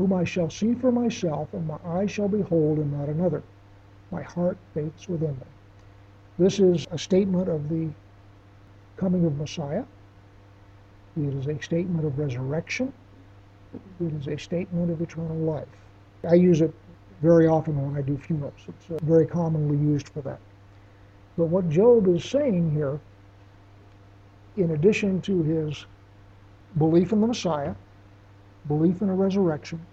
whom 0.00 0.14
I 0.14 0.24
shall 0.24 0.48
see 0.48 0.72
for 0.72 0.90
myself, 0.90 1.52
and 1.52 1.66
my 1.66 1.76
eyes 1.84 2.10
shall 2.10 2.26
behold, 2.26 2.78
and 2.78 2.90
not 2.90 3.10
another. 3.10 3.42
My 4.10 4.22
heart 4.22 4.56
faints 4.72 5.06
within 5.06 5.32
me. 5.32 5.46
This 6.38 6.58
is 6.58 6.86
a 6.90 6.96
statement 6.96 7.50
of 7.50 7.68
the 7.68 7.90
coming 8.96 9.26
of 9.26 9.36
Messiah. 9.36 9.84
It 11.18 11.34
is 11.34 11.48
a 11.48 11.60
statement 11.60 12.06
of 12.06 12.18
resurrection. 12.18 12.94
It 14.00 14.14
is 14.14 14.26
a 14.26 14.38
statement 14.38 14.90
of 14.90 15.02
eternal 15.02 15.36
life. 15.36 15.68
I 16.26 16.32
use 16.32 16.62
it 16.62 16.72
very 17.20 17.46
often 17.46 17.76
when 17.84 17.94
I 17.94 18.00
do 18.00 18.16
funerals. 18.16 18.54
It's 18.68 18.90
uh, 18.90 19.04
very 19.04 19.26
commonly 19.26 19.76
used 19.76 20.08
for 20.08 20.22
that. 20.22 20.40
But 21.36 21.48
what 21.48 21.68
Job 21.68 22.08
is 22.08 22.24
saying 22.24 22.70
here, 22.70 22.98
in 24.56 24.70
addition 24.70 25.20
to 25.20 25.42
his 25.42 25.84
belief 26.78 27.12
in 27.12 27.20
the 27.20 27.26
Messiah, 27.26 27.74
belief 28.68 29.02
in 29.02 29.08
a 29.08 29.14
resurrection, 29.14 29.84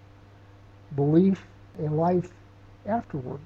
belief 0.96 1.46
in 1.78 1.96
life 1.96 2.30
afterward, 2.86 3.40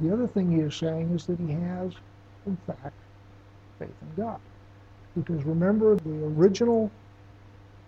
the 0.00 0.12
other 0.12 0.26
thing 0.26 0.52
he 0.52 0.60
is 0.60 0.74
saying 0.74 1.10
is 1.14 1.26
that 1.26 1.38
he 1.38 1.52
has, 1.52 1.92
in 2.46 2.56
fact, 2.66 2.94
faith 3.78 3.94
in 4.02 4.22
God. 4.22 4.40
Because 5.14 5.44
remember, 5.44 5.96
the 5.96 6.24
original 6.26 6.90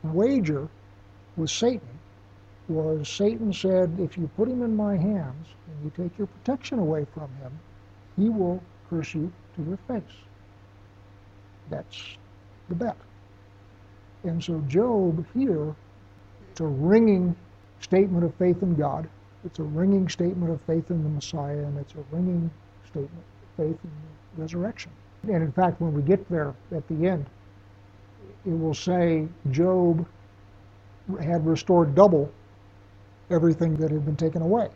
wager 0.03 0.69
with 1.37 1.51
Satan 1.51 1.89
was 2.69 3.09
Satan 3.09 3.53
said, 3.53 3.95
if 3.99 4.17
you 4.19 4.31
put 4.37 4.49
him 4.49 4.63
in 4.63 4.77
my 4.77 4.97
hands 4.97 5.49
and 5.67 5.85
you 5.85 5.91
take 5.97 6.17
your 6.19 6.27
protection 6.27 6.79
away 6.79 7.07
from 7.15 7.31
him, 7.37 7.59
he 8.17 8.29
will 8.29 8.63
curse 8.91 9.15
you 9.15 9.33
to 9.57 9.63
your 9.63 9.79
face. 9.89 10.17
That's 11.71 12.17
the 12.69 12.75
bet. 12.75 12.97
And 14.25 14.43
so 14.43 14.61
Job 14.69 15.25
here, 15.35 15.75
it's 16.59 16.65
a 16.65 16.67
ringing 16.67 17.37
statement 17.79 18.25
of 18.25 18.35
faith 18.35 18.65
in 18.65 18.75
God. 18.75 19.09
It's 19.45 19.61
a 19.61 19.63
ringing 19.63 20.09
statement 20.09 20.51
of 20.51 20.61
faith 20.63 20.91
in 20.91 21.05
the 21.05 21.09
Messiah, 21.09 21.57
and 21.57 21.79
it's 21.79 21.95
a 21.95 22.03
ringing 22.11 22.51
statement 22.85 23.13
of 23.15 23.65
faith 23.65 23.79
in 23.85 23.91
the 24.35 24.43
resurrection. 24.43 24.91
And 25.23 25.41
in 25.41 25.53
fact, 25.53 25.81
when 25.81 25.95
we 25.95 26.03
get 26.03 26.29
there 26.29 26.57
at 26.73 26.89
the 26.89 27.07
end, 27.07 27.27
it 28.45 28.59
will 28.59 28.75
say 28.75 29.29
Job 29.53 30.05
had 31.21 31.47
restored 31.47 31.95
double 31.95 32.29
everything 33.31 33.77
that 33.77 33.93
had 33.93 34.05
been 34.05 34.17
taken 34.17 34.43
away. 34.43 34.69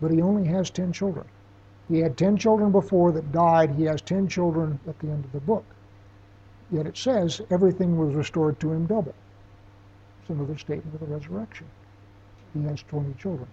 But 0.00 0.10
he 0.10 0.22
only 0.22 0.48
has 0.48 0.70
10 0.70 0.90
children. 0.90 1.26
He 1.90 1.98
had 1.98 2.16
10 2.16 2.38
children 2.38 2.72
before 2.72 3.12
that 3.12 3.30
died. 3.30 3.74
He 3.74 3.84
has 3.84 4.00
10 4.00 4.26
children 4.26 4.80
at 4.88 4.98
the 5.00 5.08
end 5.08 5.26
of 5.26 5.32
the 5.32 5.40
book. 5.40 5.66
Yet 6.70 6.86
it 6.86 6.96
says 6.96 7.42
everything 7.50 7.98
was 7.98 8.14
restored 8.14 8.58
to 8.60 8.72
him 8.72 8.86
double. 8.86 9.14
It's 10.22 10.30
another 10.30 10.56
statement 10.58 10.94
of 10.94 11.00
the 11.00 11.14
resurrection. 11.14 11.66
He 12.54 12.62
has 12.64 12.82
20 12.82 13.14
children. 13.14 13.48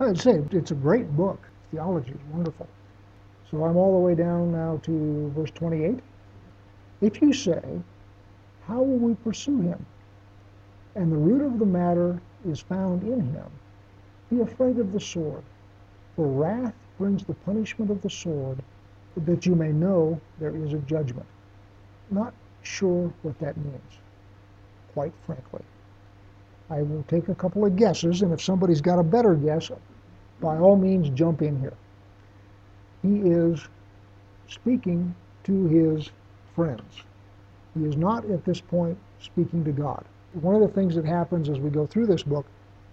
I'd 0.00 0.20
say 0.20 0.42
it's 0.52 0.70
a 0.70 0.74
great 0.74 1.16
book. 1.16 1.48
Theology 1.70 2.10
is 2.10 2.32
wonderful. 2.32 2.68
So 3.50 3.64
I'm 3.64 3.76
all 3.76 3.92
the 3.92 3.98
way 3.98 4.14
down 4.14 4.52
now 4.52 4.80
to 4.84 5.32
verse 5.36 5.50
28. 5.52 6.00
If 7.00 7.22
you 7.22 7.32
say, 7.32 7.80
How 8.66 8.82
will 8.82 8.98
we 8.98 9.14
pursue 9.14 9.60
him? 9.60 9.86
and 10.94 11.12
the 11.12 11.16
root 11.16 11.42
of 11.42 11.58
the 11.58 11.66
matter 11.66 12.20
is 12.46 12.60
found 12.60 13.02
in 13.02 13.20
him. 13.20 13.46
Be 14.30 14.40
afraid 14.40 14.78
of 14.78 14.92
the 14.92 15.00
sword, 15.00 15.42
for 16.16 16.26
wrath 16.26 16.74
brings 16.98 17.24
the 17.24 17.34
punishment 17.34 17.90
of 17.90 18.02
the 18.02 18.10
sword, 18.10 18.58
that 19.16 19.46
you 19.46 19.54
may 19.54 19.72
know 19.72 20.20
there 20.38 20.54
is 20.54 20.72
a 20.72 20.78
judgment. 20.78 21.26
Not 22.10 22.34
sure 22.62 23.12
what 23.22 23.38
that 23.38 23.56
means, 23.56 23.98
quite 24.92 25.12
frankly. 25.26 25.62
I 26.70 26.82
will 26.82 27.04
take 27.08 27.28
a 27.28 27.34
couple 27.34 27.64
of 27.64 27.76
guesses, 27.76 28.22
and 28.22 28.32
if 28.32 28.40
somebody's 28.40 28.80
got 28.80 28.98
a 28.98 29.02
better 29.02 29.34
guess, 29.34 29.70
by 30.40 30.56
all 30.56 30.76
means 30.76 31.10
jump 31.10 31.42
in 31.42 31.60
here. 31.60 31.74
He 33.02 33.18
is 33.20 33.66
speaking 34.46 35.14
to 35.44 35.66
his 35.66 36.10
friends. 36.54 37.02
He 37.74 37.84
is 37.84 37.96
not 37.96 38.24
at 38.30 38.44
this 38.44 38.60
point 38.60 38.98
speaking 39.20 39.64
to 39.64 39.72
God. 39.72 40.04
One 40.32 40.54
of 40.54 40.60
the 40.60 40.68
things 40.68 40.94
that 40.94 41.04
happens 41.04 41.48
as 41.48 41.58
we 41.58 41.70
go 41.70 41.86
through 41.86 42.06
this 42.06 42.22
book 42.22 42.46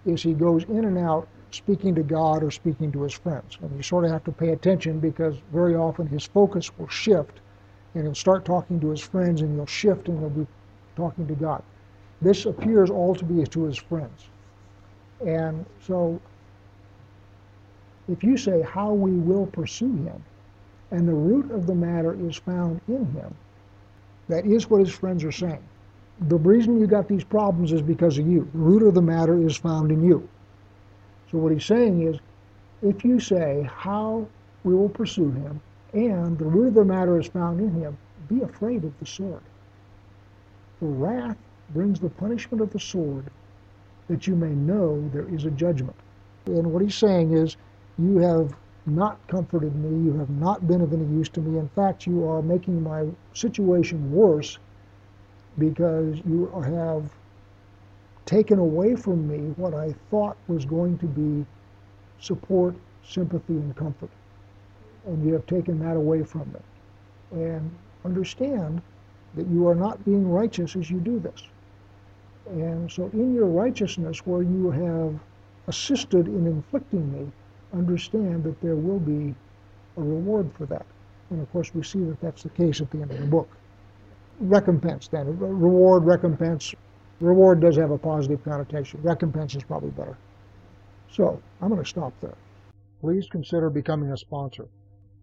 is 0.06 0.22
he 0.22 0.34
goes 0.34 0.64
in 0.64 0.84
and 0.84 0.98
out 0.98 1.28
speaking 1.50 1.94
to 1.94 2.02
God 2.02 2.42
or 2.42 2.50
speaking 2.50 2.92
to 2.92 3.02
his 3.02 3.12
friends. 3.14 3.58
And 3.60 3.74
you 3.76 3.82
sort 3.82 4.04
of 4.04 4.10
have 4.10 4.24
to 4.24 4.32
pay 4.32 4.50
attention 4.50 5.00
because 5.00 5.36
very 5.52 5.74
often 5.74 6.06
his 6.06 6.26
focus 6.26 6.70
will 6.78 6.88
shift 6.88 7.40
and 7.94 8.04
he'll 8.04 8.14
start 8.14 8.44
talking 8.44 8.80
to 8.80 8.90
his 8.90 9.00
friends 9.00 9.40
and 9.40 9.54
he'll 9.54 9.66
shift 9.66 10.08
and 10.08 10.18
he'll 10.18 10.30
be 10.30 10.46
talking 10.96 11.26
to 11.26 11.34
God. 11.34 11.62
This 12.20 12.46
appears 12.46 12.90
all 12.90 13.14
to 13.14 13.24
be 13.24 13.44
to 13.44 13.64
his 13.64 13.78
friends. 13.78 14.28
And 15.24 15.64
so 15.80 16.20
if 18.08 18.24
you 18.24 18.36
say 18.36 18.62
how 18.62 18.92
we 18.92 19.12
will 19.12 19.46
pursue 19.46 19.94
him, 19.96 20.24
and 20.90 21.06
the 21.06 21.14
root 21.14 21.50
of 21.50 21.66
the 21.66 21.74
matter 21.74 22.16
is 22.26 22.36
found 22.36 22.80
in 22.88 23.04
him, 23.12 23.34
that 24.28 24.46
is 24.46 24.70
what 24.70 24.80
his 24.80 24.94
friends 24.94 25.22
are 25.24 25.32
saying. 25.32 25.62
The 26.28 26.36
reason 26.36 26.80
you 26.80 26.86
got 26.86 27.06
these 27.06 27.24
problems 27.24 27.72
is 27.72 27.82
because 27.82 28.18
of 28.18 28.26
you. 28.26 28.48
The 28.52 28.58
root 28.58 28.82
of 28.82 28.94
the 28.94 29.02
matter 29.02 29.38
is 29.46 29.56
found 29.56 29.92
in 29.92 30.02
you. 30.02 30.28
So 31.30 31.38
what 31.38 31.52
he's 31.52 31.64
saying 31.64 32.02
is, 32.02 32.18
if 32.82 33.04
you 33.04 33.20
say 33.20 33.68
how 33.72 34.26
we 34.64 34.74
will 34.74 34.88
pursue 34.88 35.30
him, 35.30 35.60
and 35.92 36.38
the 36.38 36.44
root 36.44 36.68
of 36.68 36.74
the 36.74 36.84
matter 36.84 37.18
is 37.20 37.28
found 37.28 37.60
in 37.60 37.72
him, 37.72 37.96
be 38.28 38.42
afraid 38.42 38.84
of 38.84 38.98
the 38.98 39.06
sword. 39.06 39.42
For 40.80 40.86
wrath 40.86 41.36
brings 41.70 42.00
the 42.00 42.08
punishment 42.08 42.62
of 42.62 42.72
the 42.72 42.80
sword, 42.80 43.26
that 44.08 44.26
you 44.26 44.34
may 44.34 44.50
know 44.50 45.08
there 45.12 45.28
is 45.28 45.44
a 45.44 45.50
judgment. 45.50 45.96
And 46.46 46.72
what 46.72 46.82
he's 46.82 46.94
saying 46.94 47.32
is, 47.32 47.56
you 47.98 48.18
have 48.18 48.54
not 48.86 49.18
comforted 49.28 49.74
me, 49.76 50.04
you 50.04 50.18
have 50.18 50.30
not 50.30 50.66
been 50.66 50.80
of 50.80 50.92
any 50.92 51.04
use 51.04 51.28
to 51.30 51.40
me. 51.40 51.58
In 51.58 51.68
fact, 51.70 52.06
you 52.06 52.26
are 52.26 52.40
making 52.40 52.82
my 52.82 53.06
situation 53.34 54.10
worse 54.10 54.58
because 55.58 56.18
you 56.26 56.46
have 56.64 57.10
taken 58.24 58.58
away 58.58 58.94
from 58.94 59.26
me 59.28 59.52
what 59.56 59.74
I 59.74 59.94
thought 60.10 60.36
was 60.48 60.64
going 60.64 60.98
to 60.98 61.06
be 61.06 61.46
support, 62.20 62.74
sympathy, 63.06 63.54
and 63.54 63.74
comfort. 63.76 64.10
And 65.06 65.26
you 65.26 65.32
have 65.32 65.46
taken 65.46 65.78
that 65.80 65.96
away 65.96 66.22
from 66.22 66.52
me. 66.52 67.40
And 67.40 67.70
understand 68.04 68.82
that 69.34 69.46
you 69.48 69.66
are 69.68 69.74
not 69.74 70.04
being 70.04 70.30
righteous 70.30 70.76
as 70.76 70.90
you 70.90 71.00
do 71.00 71.18
this. 71.18 71.42
And 72.50 72.90
so, 72.90 73.10
in 73.12 73.34
your 73.34 73.46
righteousness, 73.46 74.26
where 74.26 74.42
you 74.42 74.70
have 74.70 75.18
assisted 75.66 76.28
in 76.28 76.46
inflicting 76.46 77.12
me, 77.12 77.30
understand 77.72 78.44
that 78.44 78.60
there 78.60 78.76
will 78.76 79.00
be 79.00 79.34
a 79.96 80.02
reward 80.02 80.50
for 80.56 80.66
that. 80.66 80.86
And 81.30 81.40
of 81.40 81.52
course, 81.52 81.74
we 81.74 81.82
see 81.82 82.02
that 82.04 82.20
that's 82.20 82.42
the 82.42 82.48
case 82.50 82.80
at 82.80 82.90
the 82.90 83.02
end 83.02 83.10
of 83.10 83.20
the 83.20 83.26
book. 83.26 83.48
Recompense, 84.40 85.08
then. 85.08 85.38
Reward, 85.38 86.04
recompense, 86.04 86.74
Reward 87.20 87.60
does 87.60 87.76
have 87.76 87.90
a 87.90 87.98
positive 87.98 88.44
connotation. 88.44 89.02
Recompense 89.02 89.56
is 89.56 89.64
probably 89.64 89.90
better. 89.90 90.16
So 91.10 91.42
I'm 91.60 91.68
going 91.68 91.82
to 91.82 91.88
stop 91.88 92.12
there. 92.20 92.36
Please 93.00 93.26
consider 93.28 93.70
becoming 93.70 94.12
a 94.12 94.16
sponsor. 94.16 94.66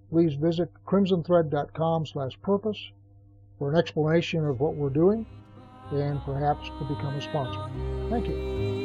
Please 0.09 0.33
visit 0.33 0.69
crimsonthread.com 0.85 2.05
slash 2.05 2.31
purpose 2.41 2.91
for 3.57 3.71
an 3.71 3.77
explanation 3.77 4.45
of 4.45 4.59
what 4.59 4.75
we're 4.75 4.89
doing 4.89 5.25
and 5.91 6.23
perhaps 6.25 6.67
to 6.67 6.85
become 6.85 7.15
a 7.15 7.21
sponsor. 7.21 7.69
Thank 8.09 8.27
you. 8.27 8.84